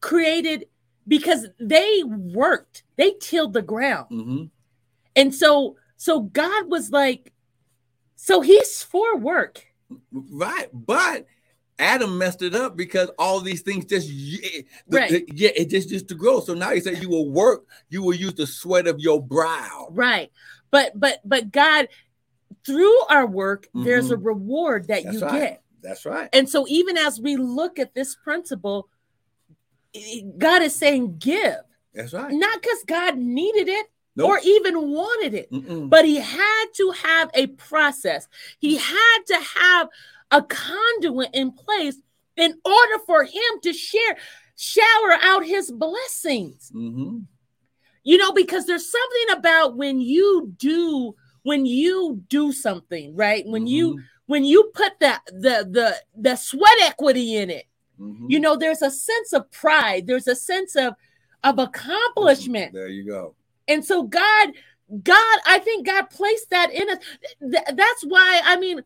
[0.00, 0.66] created
[1.06, 4.44] because they worked, they tilled the ground, mm-hmm.
[5.16, 7.32] and so so God was like,
[8.24, 9.66] so He's for work,
[10.12, 10.68] right?
[10.72, 11.26] But
[11.78, 15.10] Adam messed it up because all these things just yeah, right.
[15.10, 16.40] The, yeah, it just just to grow.
[16.40, 19.88] So now he said you will work, you will use the sweat of your brow.
[19.90, 20.32] Right.
[20.70, 21.88] But but but God,
[22.64, 23.84] through our work, mm-hmm.
[23.84, 25.40] there's a reward that That's you right.
[25.40, 25.62] get.
[25.82, 26.30] That's right.
[26.32, 28.88] And so even as we look at this principle,
[30.38, 31.58] God is saying give.
[31.92, 32.32] That's right.
[32.32, 34.28] Not because God needed it, Nope.
[34.28, 35.50] or even wanted it.
[35.50, 35.90] Mm-mm.
[35.90, 38.28] But he had to have a process.
[38.58, 39.88] He had to have
[40.30, 41.96] a conduit in place
[42.36, 44.16] in order for him to share,
[44.56, 46.70] shower out his blessings.
[46.74, 47.20] Mm-hmm.
[48.04, 53.44] You know, because there's something about when you do, when you do something, right?
[53.46, 53.68] When mm-hmm.
[53.68, 57.64] you when you put that the the the sweat equity in it,
[57.98, 58.26] mm-hmm.
[58.28, 60.94] you know, there's a sense of pride, there's a sense of
[61.42, 62.72] of accomplishment.
[62.72, 63.34] There you go.
[63.68, 64.52] And so God,
[65.02, 66.98] God, I think God placed that in us.
[67.74, 68.82] that's why, I mean,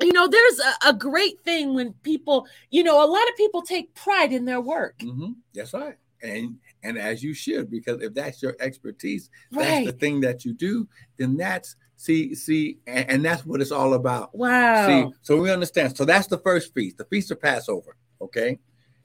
[0.00, 3.62] you know there's a, a, great thing when people you know a lot of people
[3.62, 5.32] take pride in their work mm-hmm.
[5.54, 9.64] that's right and and as you should because if that's your expertise right.
[9.64, 13.70] that's the thing that you do then that's see see and, and, that's what it's
[13.70, 17.40] all about wow see so we understand so that's the first feast the feast of
[17.40, 18.58] passover okay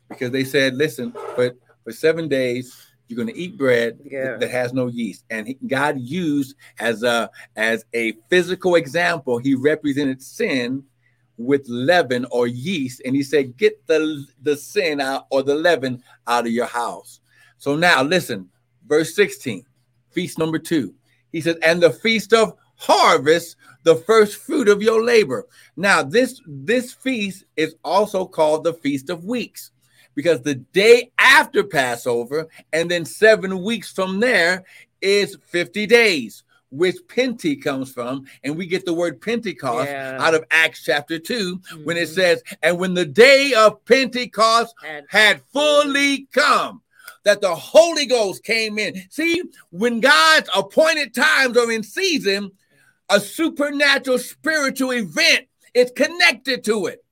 [0.10, 4.38] because they said listen but for seven days you're going to eat bread yeah.
[4.38, 5.26] that has no yeast.
[5.30, 10.84] And god used as a as a physical example he represented sin
[11.38, 13.02] with leaven or yeast.
[13.06, 17.20] And he said get the the sin out or the leaven out of your house.
[17.58, 18.50] So now listen
[18.88, 19.66] verse 16
[20.10, 20.96] feast number two.
[21.32, 25.48] He says and the feast of harvest the first fruit of your labor.
[25.76, 29.72] Now this this feast is also called the feast of weeks
[30.16, 34.64] because the day after Passover and then seven weeks from there
[35.02, 38.26] is 50 days, which Pente comes from.
[38.44, 40.18] And we get the word Pentecost yeah.
[40.20, 41.84] out of Acts chapter 2 mm-hmm.
[41.84, 42.14] when it mm-hmm.
[42.14, 46.82] says, And when the day of Pentecost had, had fully come,
[47.24, 48.96] that the Holy Ghost came in.
[49.10, 52.52] See, when God's appointed times are in season,
[53.10, 57.04] a supernatural spiritual event is connected to it.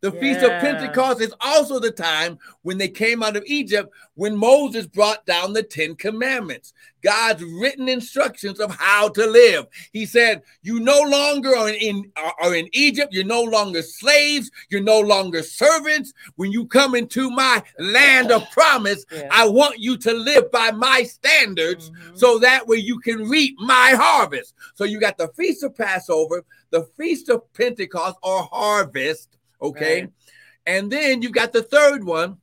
[0.00, 0.20] The yeah.
[0.20, 4.86] Feast of Pentecost is also the time when they came out of Egypt, when Moses
[4.86, 9.66] brought down the Ten Commandments, God's written instructions of how to live.
[9.92, 14.80] He said, You no longer are in, are in Egypt, you're no longer slaves, you're
[14.80, 16.12] no longer servants.
[16.36, 19.28] When you come into my land of promise, yeah.
[19.32, 22.16] I want you to live by my standards mm-hmm.
[22.16, 24.54] so that way you can reap my harvest.
[24.74, 30.02] So you got the Feast of Passover, the Feast of Pentecost or harvest Okay.
[30.02, 30.12] Right.
[30.66, 32.38] And then you've got the third one,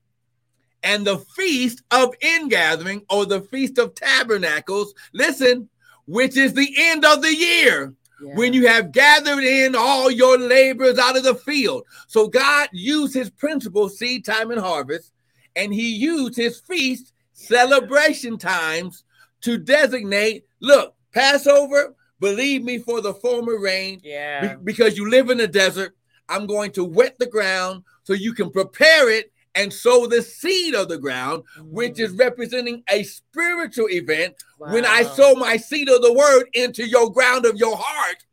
[0.83, 4.93] and the feast of ingathering or the feast of tabernacles.
[5.13, 5.69] Listen,
[6.05, 7.93] which is the end of the year.
[8.23, 8.35] Yeah.
[8.35, 11.83] When you have gathered in all your labors out of the field.
[12.07, 15.11] So God used his principle, seed time and harvest,
[15.55, 19.03] and he used his feast celebration times
[19.41, 23.99] to designate look, Passover, believe me for the former rain.
[24.01, 24.55] Yeah.
[24.55, 25.95] Be- because you live in the desert
[26.29, 30.75] I'm going to wet the ground so you can prepare it and sow the seed
[30.75, 32.19] of the ground, which is mm.
[32.19, 34.35] representing a spiritual event.
[34.59, 34.73] Wow.
[34.73, 38.25] When I sow my seed of the word into your ground of your heart,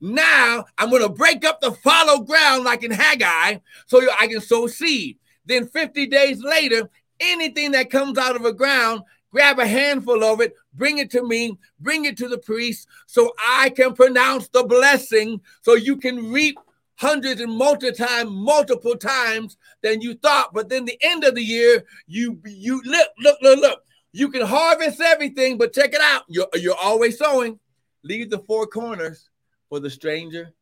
[0.00, 4.40] now I'm going to break up the fallow ground like in Haggai so I can
[4.40, 5.18] sow seed.
[5.44, 10.40] Then 50 days later, anything that comes out of the ground, grab a handful of
[10.40, 14.64] it, bring it to me, bring it to the priest so I can pronounce the
[14.64, 16.58] blessing so you can reap
[17.00, 20.52] hundreds and multi times, multiple times than you thought.
[20.52, 23.80] But then the end of the year, you you look, look, look, look.
[24.12, 26.24] You can harvest everything, but check it out.
[26.28, 27.58] You're, you're always sowing.
[28.02, 29.30] Leave the four corners
[29.68, 30.52] for the stranger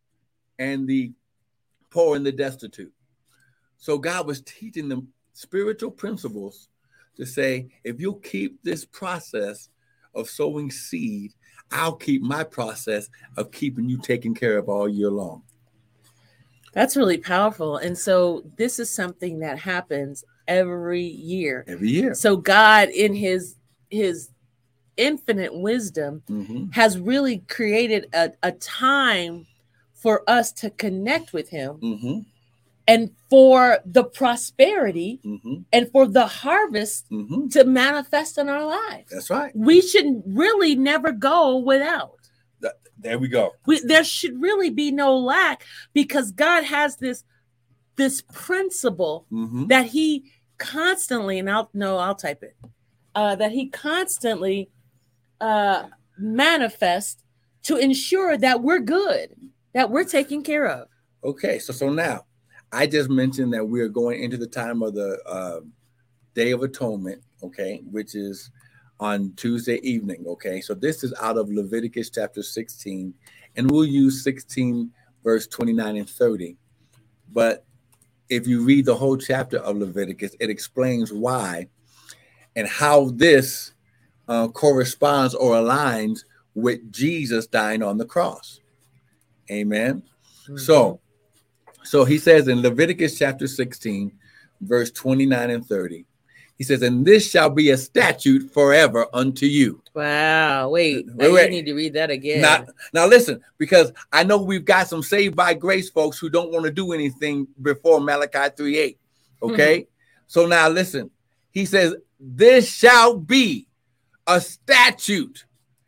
[0.59, 1.13] and the
[1.91, 2.93] poor and the destitute.
[3.79, 6.69] So God was teaching them spiritual principles
[7.17, 9.71] to say, if you'll keep this process
[10.15, 11.33] of sowing seed,
[11.71, 15.43] I'll keep my process of keeping you taken care of all year long.
[16.73, 17.77] That's really powerful.
[17.77, 21.65] And so this is something that happens every year.
[21.67, 22.15] Every year.
[22.15, 23.57] So God in his
[23.91, 24.31] his
[24.97, 26.71] infinite wisdom mm-hmm.
[26.73, 29.47] has really created a, a time
[29.95, 31.77] for us to connect with him.
[31.77, 32.19] Mm-hmm.
[32.87, 35.65] and for the prosperity Mhm.
[35.75, 37.51] and for the harvest Mhm.
[37.53, 39.11] to manifest in our lives.
[39.13, 39.55] That's right.
[39.55, 42.18] We should really never go without.
[42.61, 43.53] Th- There we go.
[43.67, 47.25] We, there should really be no lack because God has this
[47.97, 49.69] this principle Mhm.
[49.69, 52.57] that He constantly and I'll no I'll type it
[53.15, 54.71] uh, that He constantly
[55.41, 55.85] uh,
[56.19, 57.23] manifests
[57.65, 59.35] to ensure that we're good,
[59.75, 60.89] that we're taken care of.
[61.23, 62.25] Okay, so so now
[62.73, 65.61] I just mentioned that we are going into the time of the uh,
[66.35, 68.51] Day of Atonement, okay, which is
[69.01, 70.25] on Tuesday evening.
[70.27, 73.15] Okay, so this is out of Leviticus chapter 16,
[73.57, 74.91] and we'll use 16
[75.25, 76.57] verse 29 and 30.
[77.33, 77.65] But
[78.29, 81.69] if you read the whole chapter of Leviticus, it explains why
[82.57, 83.73] and how this
[84.29, 86.25] uh, corresponds or aligns
[86.55, 88.61] with Jesus dying on the cross.
[89.51, 90.03] Amen.
[90.57, 91.01] So,
[91.85, 94.13] so he says in Leviticus chapter 16,
[94.63, 96.05] verse 29 and 30,
[96.59, 99.81] he says, And this shall be a statute forever unto you.
[99.95, 102.43] wow, wait, Wait, now you need to read that again.
[102.43, 106.53] Now, now listen, because I know we've got some saved by grace folks who don't
[106.53, 108.99] want to do anything before Malachi 3 8.
[109.41, 109.51] Hmm.
[109.51, 109.87] Okay.
[110.27, 111.11] So now listen,
[111.53, 113.69] he says, This shall be
[114.27, 115.47] a statute,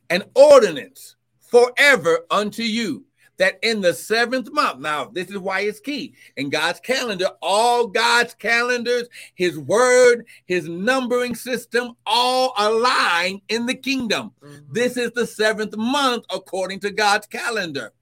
[0.09, 3.05] an ordinance forever unto you.
[3.41, 7.87] That in the seventh month, now this is why it's key in God's calendar, all
[7.87, 14.33] God's calendars, His word, His numbering system, all align in the kingdom.
[14.43, 14.67] Mhm.
[14.71, 17.93] This is the seventh month according to God's calendar.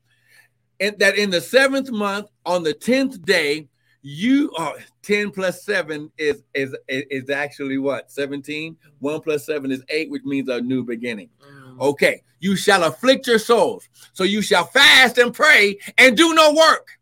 [0.81, 3.69] And that in the seventh month, on the tenth day,
[4.03, 9.83] you are 10 plus 7 is is is actually what 17 1 plus 7 is
[9.89, 11.58] 8 which means a new beginning Mhm.
[11.81, 16.55] Okay you shall afflict your souls so you shall fast and pray and do no
[16.55, 16.99] work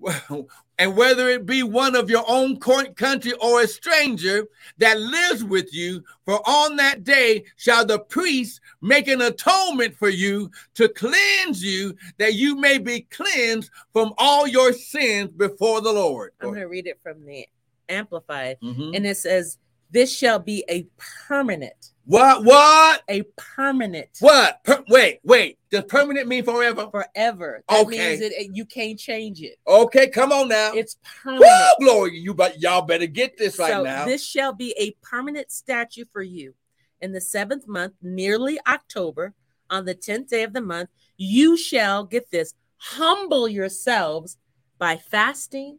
[0.78, 4.46] and whether it be one of your own country or a stranger
[4.78, 10.08] that lives with you, for on that day shall the priest make an atonement for
[10.08, 15.92] you to cleanse you, that you may be cleansed from all your sins before the
[15.92, 16.32] Lord.
[16.40, 17.46] I'm going to read it from the
[17.90, 18.56] Amplified.
[18.62, 18.96] Mhm.
[18.96, 19.58] And it says,
[19.90, 20.86] This shall be a
[21.26, 22.44] permanent, What?
[22.44, 23.02] What?
[23.08, 24.64] a permanent What?
[24.64, 25.58] Per- wait, wait.
[25.70, 26.88] Does permanent mean forever?
[26.90, 27.62] forever.
[27.68, 28.08] That Okay.
[28.10, 29.58] means it, it- uh, you can't change it.
[29.64, 30.72] Okay, come on now.
[30.74, 31.46] It's permanent.
[31.78, 32.18] Woo, glory!
[32.18, 34.06] You but y'all better get this right so now.
[34.06, 36.52] this shall be a permanent statue for you.
[37.00, 39.32] In the seventh month, nearly October,
[39.70, 44.36] on the tenth day of the month, you shall get this humble yourselves
[44.78, 45.78] by fasting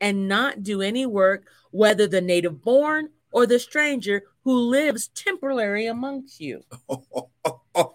[0.00, 5.88] and not do any work, whether the native born or the stranger who lives temporarily
[5.88, 6.62] amongst you.
[6.90, 7.92] okay.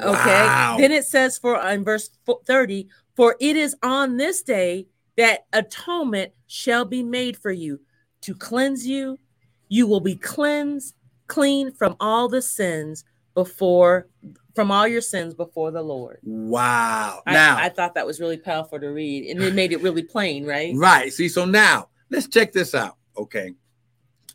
[0.00, 0.76] Okay.
[0.78, 2.08] Then it says for in verse
[2.46, 4.86] 30, for it is on this day
[5.18, 7.82] that atonement shall be made for you
[8.22, 9.18] to cleanse you.
[9.68, 10.94] You will be cleansed,
[11.26, 14.08] clean from all the sins before
[14.54, 16.20] from all your sins before the Lord.
[16.22, 17.20] wow.
[17.26, 20.02] I, now, I thought that was really powerful to read, and it made it really
[20.02, 20.72] plain, right?
[20.76, 21.12] right.
[21.12, 22.96] See, so now let's check this out.
[23.18, 23.52] Okay.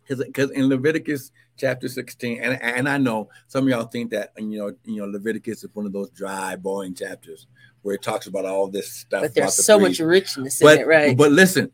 [0.08, 4.58] Because in Leviticus chapter 16, and, and I know some of y'all think that you
[4.58, 7.48] know, you know, Leviticus is one of those dry, boring chapters
[7.82, 9.22] where it talks about all this stuff.
[9.22, 10.00] But there's the so priest.
[10.00, 11.18] much richness but, in it, right?
[11.18, 11.72] But listen,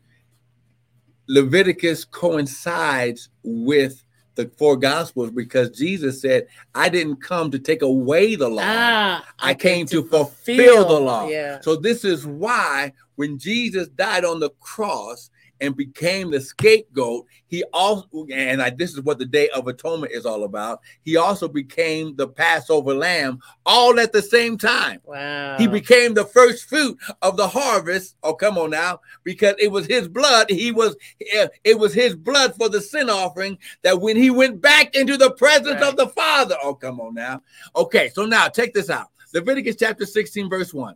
[1.26, 4.04] Leviticus coincides with
[4.34, 8.62] the four gospels because Jesus said, I didn't come to take away the law.
[8.64, 11.28] ah, I came to fulfill the law.
[11.28, 11.60] Yeah.
[11.60, 15.30] So this is why when Jesus died on the cross
[15.62, 20.12] and became the scapegoat, he also and I, this is what the Day of Atonement
[20.12, 20.80] is all about.
[21.02, 25.00] He also became the Passover lamb all at the same time.
[25.04, 25.56] Wow.
[25.56, 28.16] He became the first fruit of the harvest.
[28.22, 30.50] Oh, come on now, because it was his blood.
[30.50, 30.96] He was
[31.32, 35.16] eh, it was his blood for the sin offering that when he went back into
[35.16, 35.84] the presence Right.
[35.84, 36.56] of the Father.
[36.62, 37.40] Oh, come on now.
[37.76, 39.06] Okay, so now check this out.
[39.32, 40.94] Leviticus chapter 16, verse 1.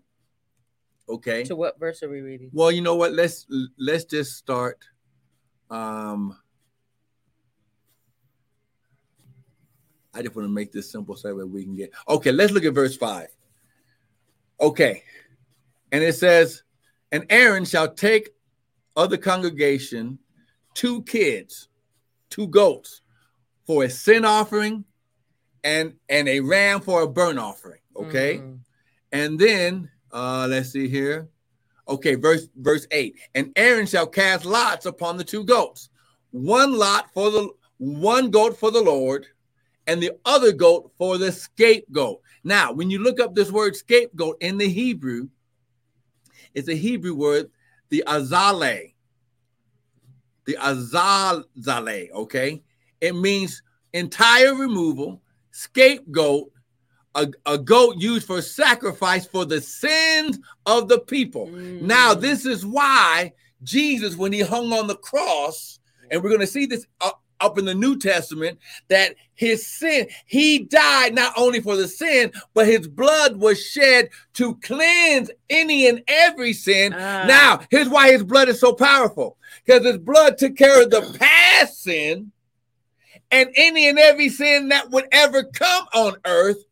[1.09, 1.44] Okay.
[1.44, 2.50] to what verse are we reading?
[2.52, 3.12] Well, you know what?
[3.12, 3.46] Let's
[3.78, 4.84] let's just start.
[5.70, 6.36] Um
[10.16, 12.32] I just want to make this simple so that we can get okay.
[12.32, 13.28] Let's look at verse five.
[14.59, 15.02] Okay,
[15.92, 16.62] and it says,
[17.12, 18.30] "And Aaron shall take
[18.96, 20.18] of the congregation
[20.72, 21.68] two kids,
[22.30, 23.02] two goats,
[23.66, 24.84] for a sin offering,
[25.62, 28.38] and and a ram for a burnt offering." Okay.
[28.38, 28.61] Mhm.
[29.12, 31.29] And then uh let's see here.
[31.89, 33.17] Okay, verse verse 8.
[33.35, 35.91] And Aaron shall cast lots upon the two goats.
[36.31, 39.27] One lot for the one goat for the Lord
[39.87, 42.21] and the other goat for the scapegoat.
[42.43, 45.29] Now, when you look up this word scapegoat in the Hebrew,
[46.55, 47.51] it's a Hebrew word,
[47.91, 48.95] the azale.
[50.47, 52.62] the Azazel, okay?
[53.01, 53.62] It means
[53.93, 56.51] entire removal, scapegoat,
[57.17, 61.49] a, a goat used for sacrifice for the sins of the people.
[61.49, 61.83] Mm.
[61.83, 66.47] Now, this is why Jesus, when he hung on the cross, and we're going to
[66.47, 68.59] see this up, up in the New Testament,
[68.89, 74.11] that his sin, he died not only for the sin, but his blood was shed
[74.35, 76.93] to cleanse any and every sin.
[76.93, 77.27] Uh.
[77.27, 81.17] Now, here's why his blood is so powerful because his blood took care of the
[81.19, 82.31] past sin
[83.31, 86.62] and any and every sin that would ever come on earth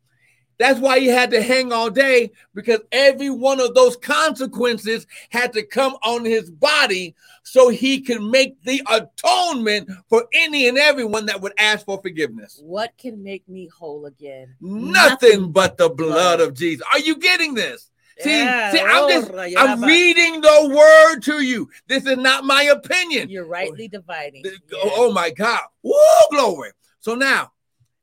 [0.59, 5.53] that's why he had to hang all day because every one of those consequences had
[5.55, 11.27] to come on his body so he could make the atonement for any and everyone
[11.27, 12.61] that would ask for forgiveness.
[12.63, 14.55] What can make me whole again?
[14.61, 16.87] Nothing, Nothing but the blood of Jesus.
[16.93, 17.91] Are you getting this?
[18.21, 21.69] See, yeah, see, I'm just oh, I'm reading the word to you.
[21.89, 23.29] This is not my opinion.
[23.29, 24.45] You're rightly dividing.
[24.73, 25.61] Oh, oh my God.
[25.83, 25.95] Woo,
[26.31, 26.71] glory.
[27.01, 27.53] So now,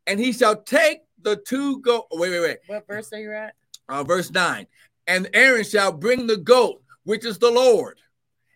[0.06, 2.08] and he shall take the two goat.
[2.12, 2.58] Wait, wait, wait.
[2.68, 3.56] What verse are you at?
[3.90, 4.68] Uh, verse 9.
[5.08, 8.00] And Aaron shall bring the goat, which is the Lord,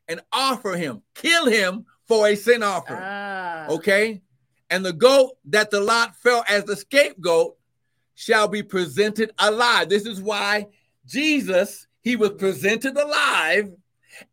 [0.07, 3.01] and offer him, kill him for a sin offering.
[3.01, 3.67] Ah.
[3.69, 4.21] Okay.
[4.69, 7.55] And the goat that the lot fell as the scapegoat
[8.15, 9.89] shall be presented alive.
[9.89, 10.67] This is why
[11.05, 13.71] Jesus, he was presented alive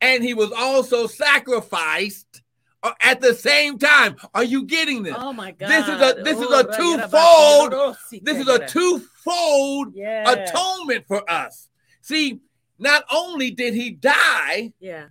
[0.01, 2.42] and he was also sacrificed
[2.85, 4.17] Uh, at the same time.
[4.35, 5.15] Are you getting this?
[5.17, 5.69] Oh my god!
[5.69, 7.97] This is a this is a twofold.
[8.23, 10.29] This is a twofold yeah.
[10.29, 11.69] atonement for us.
[12.01, 12.41] See,
[12.81, 15.07] not only did he die, yeah,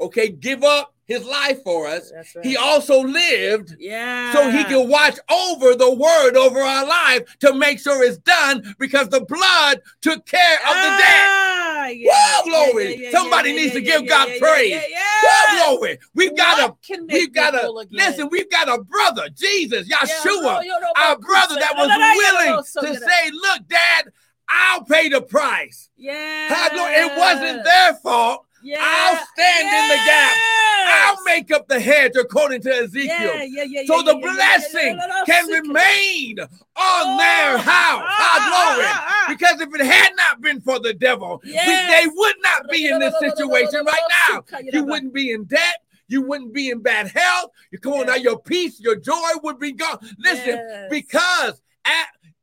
[0.00, 2.12] okay, give up his life for us.
[2.12, 2.44] Right.
[2.44, 7.54] He also lived, yeah, so he can watch over the word over our life to
[7.54, 11.26] make sure it's done because the blood took care of the debt.
[11.28, 12.94] Ah, yeah, glory!
[12.94, 14.80] Yeah, yeah, Somebody needs to give God praise.
[15.24, 15.98] Whoa, glory!
[16.14, 17.70] We've got a, we've got a.
[17.90, 20.62] Listen, we've got a brother, Jesus, Yeshua,
[20.96, 24.12] our brother that was willing to say, "Look, Dad."
[24.48, 25.88] I'll pay the price.
[25.96, 26.48] Yeah.
[26.74, 28.44] It wasn't their fault.
[28.62, 28.78] Yeah.
[28.80, 29.82] I'll stand yes.
[29.82, 30.52] in the gap.
[30.94, 33.08] I'll make up the hedge according to Ezekiel.
[33.08, 38.04] Yeah, yeah, yeah, so the blessing can remain on oh, their house.
[38.06, 38.86] Ah, glory.
[38.88, 41.66] Ah, ah, because if it had not been for the devil, yes.
[41.66, 44.44] we, they would not be in this situation right now.
[44.72, 45.78] You wouldn't be in debt.
[46.08, 47.50] You wouldn't be in bad health.
[47.70, 49.98] You come on now, your peace, your joy would be gone.
[50.18, 50.86] Listen, yes.
[50.90, 51.62] because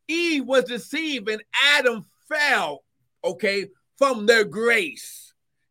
[0.08, 1.44] Eve was deceived and
[1.78, 2.84] Adam fell,
[3.24, 3.68] okay,
[3.98, 5.29] from their grace.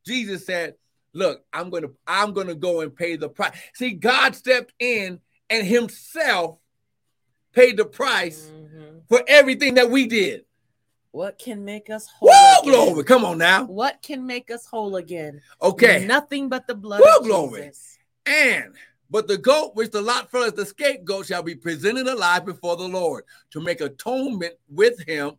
[0.08, 0.74] Jesus said,
[1.12, 4.72] "Look, I'm going to I'm going to go and pay the price." See, God stepped
[4.78, 6.58] in and himself
[7.52, 8.98] paid the price mm-hmm.
[9.08, 10.44] for everything that we did.
[11.10, 12.30] What can make us whole?
[12.30, 12.72] Whoa, again?
[12.72, 13.04] glory!
[13.04, 13.64] Come on now.
[13.64, 15.40] What can make us whole again?
[15.62, 16.04] Okay.
[16.06, 17.62] Nothing but the blood Whoa, of glory.
[17.62, 17.98] Jesus.
[18.26, 18.74] And
[19.10, 22.76] but the goat which the lot fell as the scapegoat shall be presented alive before
[22.76, 25.32] the Lord to make atonement with him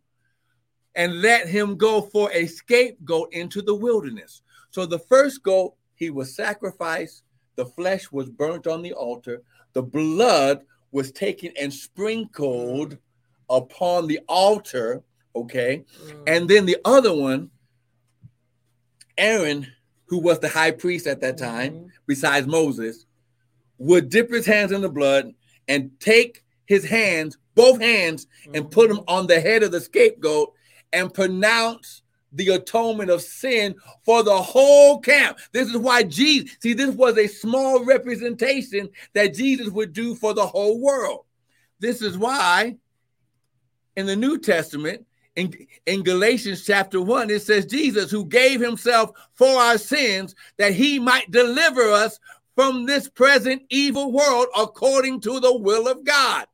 [0.96, 4.42] and let him go for a scapegoat into the wilderness.
[4.70, 7.24] So the first goat, he was sacrificed,
[7.56, 9.42] the flesh was burnt on the altar,
[9.72, 10.62] the blood
[10.92, 12.96] was taken and sprinkled
[13.48, 15.02] upon the altar.
[15.36, 15.84] Okay.
[16.04, 16.22] Mm.
[16.26, 17.50] And then the other one,
[19.18, 19.66] Aaron,
[20.06, 21.86] who was the high priest at that time, mm-hmm.
[22.06, 23.06] besides Moses,
[23.78, 25.32] would dip his hands in the blood
[25.68, 28.56] and take his hands, both hands, mm-hmm.
[28.56, 29.16] and put them mm-hmm.
[29.16, 30.52] on the head of the scapegoat
[30.92, 31.99] and pronounce
[32.32, 33.74] the atonement of sin
[34.04, 35.38] for the whole camp.
[35.52, 40.34] This is why Jesus, see, this was a small representation that Jesus would do for
[40.34, 41.24] the whole world.
[41.78, 42.76] This is why
[43.96, 45.06] in the New Testament,
[45.36, 45.52] in,
[45.86, 50.98] in Galatians chapter 1, it says, Jesus, who gave himself for our sins, that he
[50.98, 52.18] might deliver us
[52.54, 56.46] from this present evil world according to the will of God.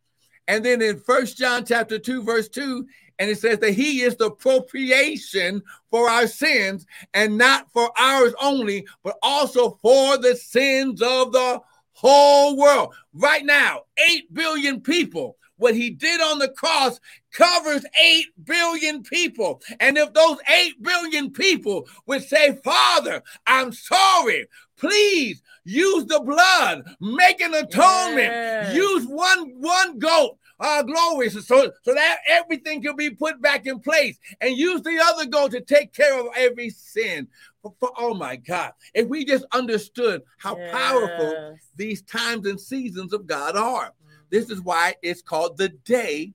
[0.48, 2.86] And then in First John chapter 2, verse 2,
[3.18, 8.34] and it says that he is the propitiation for our sins and not for ours
[8.40, 11.60] only, but also for the sins of the
[11.92, 12.94] whole world.
[13.14, 15.36] Right now, 8 billion people.
[15.58, 17.00] What he did on the cross
[17.32, 19.62] covers 8 billion people.
[19.80, 26.84] And if those 8 billion people would say, Father, I'm sorry, please use the blood,
[27.00, 28.72] make an atonement, yeah.
[28.72, 31.30] use one one goat, uh, glory.
[31.30, 35.52] So, so that everything can be put back in place and use the other goat
[35.52, 37.28] to take care of every sin.
[37.62, 38.72] For, for, oh my God.
[38.94, 40.72] If we just understood how yes.
[40.72, 43.92] powerful these times and seasons of God are.
[44.30, 46.34] This is why it's called the Day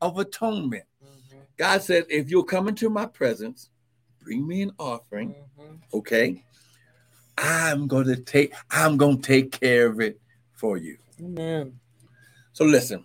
[0.00, 0.84] of Atonement.
[1.04, 1.38] Mm-hmm.
[1.56, 3.70] God says, if you'll come into my presence,
[4.22, 5.74] bring me an offering, mm-hmm.
[5.94, 6.42] okay?
[7.36, 10.20] I'm to take, I'm to take care of it
[10.54, 10.98] for you.
[11.20, 11.78] Amen.
[12.52, 13.04] So listen,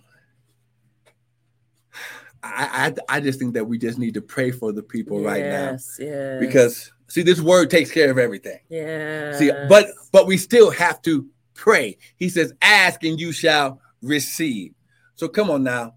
[2.44, 5.44] I, I I just think that we just need to pray for the people right
[5.44, 6.40] now Yes, yes.
[6.40, 8.60] because see this word takes care of everything.
[8.70, 9.38] yeah.
[9.38, 11.98] See, but but we still have to pray.
[12.18, 14.74] He says, "Ask and you shall receive."
[15.16, 15.96] So come on now,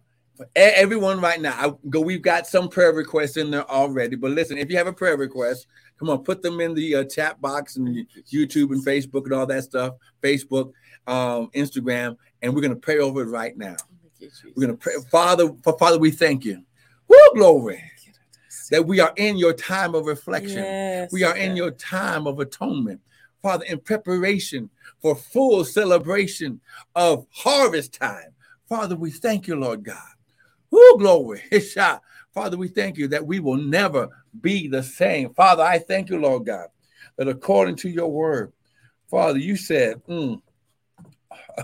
[0.54, 1.52] everyone right now.
[1.58, 2.00] I go.
[2.00, 4.16] We've got some prayer requests in there already.
[4.16, 5.66] But listen, if you have a prayer request,
[5.98, 9.46] come on, put them in the uh, chat box and YouTube and Facebook and all
[9.46, 9.94] that stuff.
[10.22, 10.72] Facebook,
[11.06, 13.76] um, Instagram, and we're gonna pray over it right now.
[14.54, 15.52] We're gonna pray, Father.
[15.62, 16.62] For Father, we thank you.
[17.08, 17.82] Woo, glory.
[18.70, 20.64] That we are in your time of reflection.
[20.64, 23.00] Yes, We are in your time of atonement.
[23.42, 26.60] Father, in preparation for full celebration
[26.94, 28.34] of harvest time.
[28.68, 29.98] Father, we thank you, Lord God.
[30.70, 31.42] Woo, glory.
[32.34, 34.08] Father, we thank you that we will never
[34.40, 35.32] be the same.
[35.32, 36.68] Father, I thank you, Lord God,
[37.16, 38.52] that according to your word,
[39.08, 40.40] Father, you said, mm.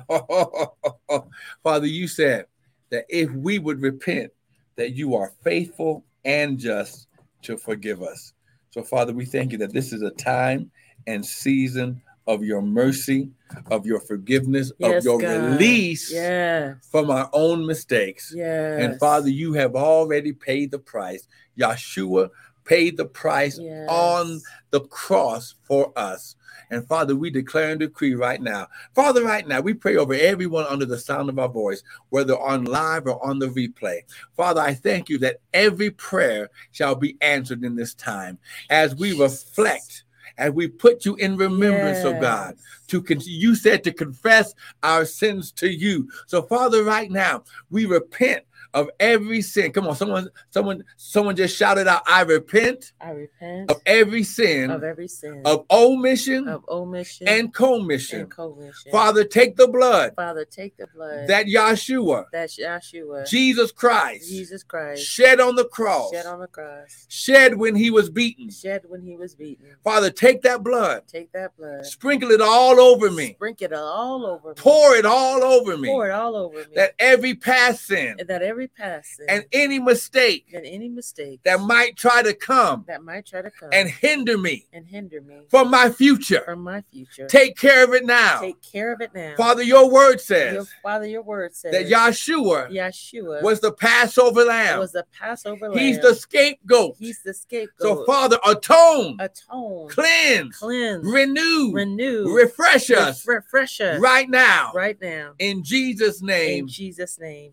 [1.62, 2.46] Father, you said
[2.90, 4.32] that if we would repent,
[4.76, 7.06] that you are faithful and just
[7.42, 8.32] to forgive us.
[8.70, 10.70] So, Father, we thank you that this is a time
[11.06, 13.28] and season of your mercy,
[13.70, 15.52] of your forgiveness, Yes, of your God.
[15.58, 16.76] release Yes.
[16.90, 18.32] from our own mistakes.
[18.34, 18.80] Yes.
[18.80, 21.26] And Father, you have already paid the price.
[21.58, 22.30] Yeshua
[22.64, 23.88] paid the price Yes.
[23.88, 24.40] on
[24.70, 26.36] the cross for us.
[26.70, 28.66] And Father, we declare and decree right now.
[28.94, 32.64] Father, right now, we pray over everyone under the sound of our voice, whether on
[32.64, 34.00] live or on the replay.
[34.36, 38.38] Father, I thank you that every prayer shall be answered in this time
[38.70, 40.04] as we reflect.
[40.38, 42.56] As we put you in remembrance, oh God,
[42.88, 46.08] to con- you said to confess our sins to you.
[46.26, 48.42] So, Father, right now, we repent
[48.74, 49.72] of every sin.
[49.72, 54.70] Come on, someone, someone, someone just shouted out, I repent I repent of every sin
[54.70, 58.20] of every sin of omission of omission and commission.
[58.20, 58.90] and commission.
[58.90, 64.62] Father, take the blood Father, take the blood that Yahshua, that Yeshua, Jesus Christ, Jesus
[64.62, 68.50] Christ, shed on the cross, shed on the cross, shed when he was beaten.
[68.50, 69.66] shed when he was beaten.
[69.84, 74.24] Father, take that blood, Take that blood, sprinkle it all over me, sprinkle it all
[74.26, 77.86] over me, pour it all over me, pour it all over me, that every past
[77.86, 82.22] sin and that every past sin and any mistake and any mistake that might try
[82.22, 85.90] to come that might try to come and hinder me and hinder me from my
[85.90, 87.26] future, from my future.
[87.26, 88.40] take care of it now.
[88.40, 89.34] Take care of it now.
[89.36, 94.44] Father, your word your, says Father, your word says that Yahshua Yeshua was the Passover
[94.44, 94.78] lamb.
[94.78, 95.78] was the Passover lamb.
[95.78, 96.96] He's the scapegoat.
[96.98, 97.80] He's the scapegoat.
[97.80, 104.72] So, Father, atone, atone, cleanse, cleanse, renew, renew, refresh us refresh us right now.
[104.74, 105.32] right now.
[105.38, 107.52] In Jesus' name, In Jesus' name.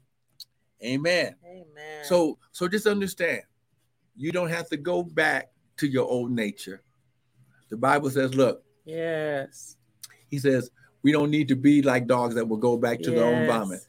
[0.84, 1.36] Amen.
[1.46, 2.04] Amen.
[2.04, 3.42] So, so just understand,
[4.16, 6.82] you don't have to go back to your old nature.
[7.70, 9.78] The Bible says, look, yes.
[10.28, 10.72] he says,
[11.04, 13.80] we don't need to be like dogs that will go back to their own vomit.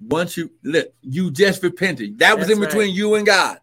[0.00, 2.18] Once you look, you just repented.
[2.18, 3.58] That was That's in between you and God.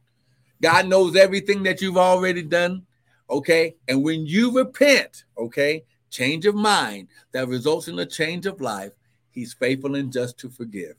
[0.61, 2.85] God knows everything that you've already done.
[3.29, 3.75] Okay.
[3.87, 8.91] And when you repent, okay, change of mind that results in a change of life,
[9.31, 10.95] he's faithful and just to forgive.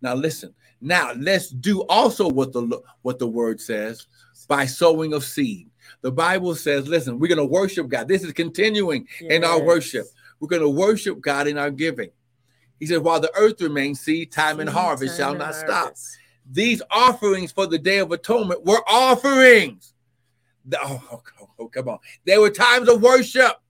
[0.00, 4.06] Now listen, now let's do also what the what the word says
[4.48, 5.68] by sowing of seed.
[6.02, 8.08] The Bible says, listen, we're going to worship God.
[8.08, 10.06] This is continuing in our worship.
[10.40, 12.10] We're going to worship God in our giving.
[12.78, 15.94] He says, while the earth remains, seed time and harvest time shall not stop.
[16.50, 19.92] These offerings for the Day of Atonement were offerings.
[20.74, 21.98] Oh, oh, oh, oh, come on.
[22.24, 23.60] They were times of worship.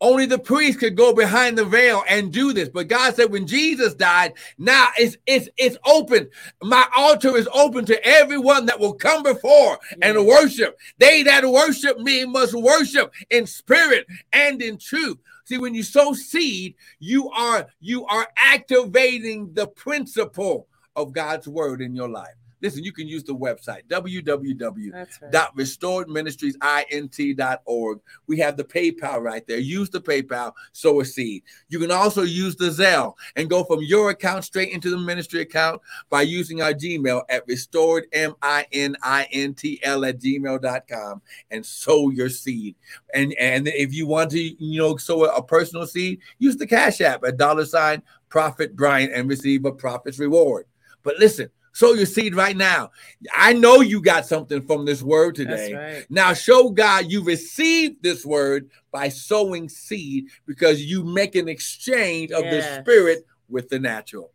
[0.00, 2.68] Only the priest could go behind the veil and do this.
[2.68, 6.28] But God said, when Jesus died, now it's it's it's open.
[6.62, 10.78] My altar is open to everyone that will come before and worship.
[10.98, 15.18] They that worship me must worship in spirit and in truth.
[15.44, 21.80] See, when you sow seed, you are you are activating the principle of God's word
[21.80, 22.37] in your life.
[22.60, 28.00] Listen, you can use the website www That's dot restoredministriesint.org.
[28.26, 29.58] We have the PayPal right there.
[29.58, 31.44] Use the PayPal, sow a seed.
[31.68, 35.40] You can also use the Zelle and go from your account straight into the ministry
[35.40, 35.80] account
[36.10, 42.74] by using our Gmail at restored M-I-N-I-N-T-L at gmail.com and sow your seed.
[43.14, 46.66] And and if you want to, you know, sow a, a personal seed, use the
[46.66, 50.66] Cash App at dollar sign prophet Brian and receive a prophet's reward.
[51.02, 52.90] But listen, sow your seed right now.
[53.32, 55.74] I know you got something from this word today.
[55.74, 56.06] Right.
[56.10, 62.32] Now show God you received this word by sowing seed because you make an exchange
[62.32, 64.32] of the spirit with the natural.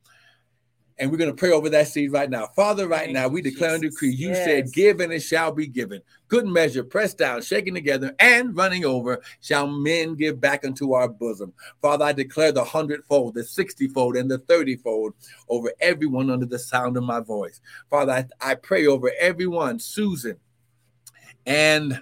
[1.00, 2.48] And we're going to pray over that seed right now.
[2.56, 4.12] Father, right Thank now, we declare and decree.
[4.12, 4.46] You yes.
[4.46, 6.02] said, Give and it shall be given.
[6.28, 11.10] Good measure, pressed down, shaken together, and running over, shall men give back unto our
[11.10, 11.52] bosom.
[11.82, 15.14] Father, I declare the hundredfold, the sixtyfold, and the thirtyfold
[15.50, 17.60] over everyone under the sound of my voice.
[17.90, 20.38] Father, I, I pray over everyone, Susan
[21.46, 22.02] and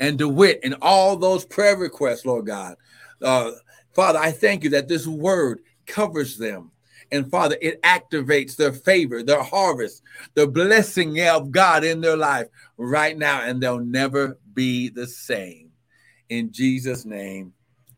[0.00, 2.76] and DeWitt and all those prayer requests, Lord God.
[3.20, 3.52] Uh,
[3.92, 6.71] Father, I thank you that this word covers them.
[7.12, 10.02] And Father, it activates their favor, their harvest,
[10.32, 12.48] the blessing of God in their life
[12.78, 15.70] right now, and they'll never be the same.
[16.30, 17.52] In Jesus' name,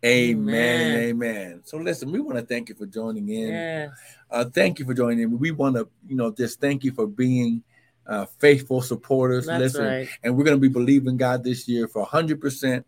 [0.05, 0.81] amen.
[0.81, 1.03] Amen.
[1.03, 1.63] amen.
[1.65, 3.51] So listen, we want to thank you for joining in.
[3.51, 3.91] Yes.
[4.29, 5.39] Uh, thank you for joining in.
[5.39, 7.63] We want to, you know, just thank you for being
[8.09, 9.47] uh, faithful supporters.
[9.47, 10.09] That's listen, right.
[10.25, 12.85] and we're going to be believing God this year for 100%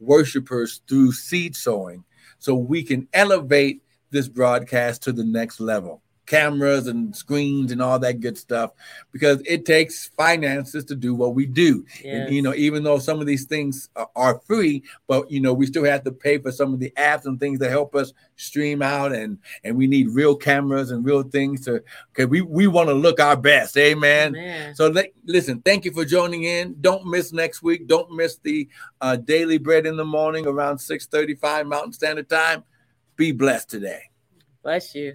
[0.00, 2.02] worshipers through seed sowing
[2.38, 7.98] so we can elevate this broadcast to the next level cameras and screens and all
[7.98, 8.72] that good stuff
[9.12, 11.84] because it takes finances to do what we do.
[12.04, 12.26] Yes.
[12.26, 15.66] And, you know, even though some of these things are free, but you know, we
[15.66, 18.82] still have to pay for some of the apps and things that help us stream
[18.82, 22.86] out and and we need real cameras and real things to okay we we want
[22.86, 24.74] to look our best amen, amen.
[24.74, 28.68] so let, listen thank you for joining in don't miss next week don't miss the
[29.00, 32.62] uh, daily bread in the morning around 6 35 mountain standard time
[33.16, 34.02] be blessed today.
[34.62, 35.14] Bless you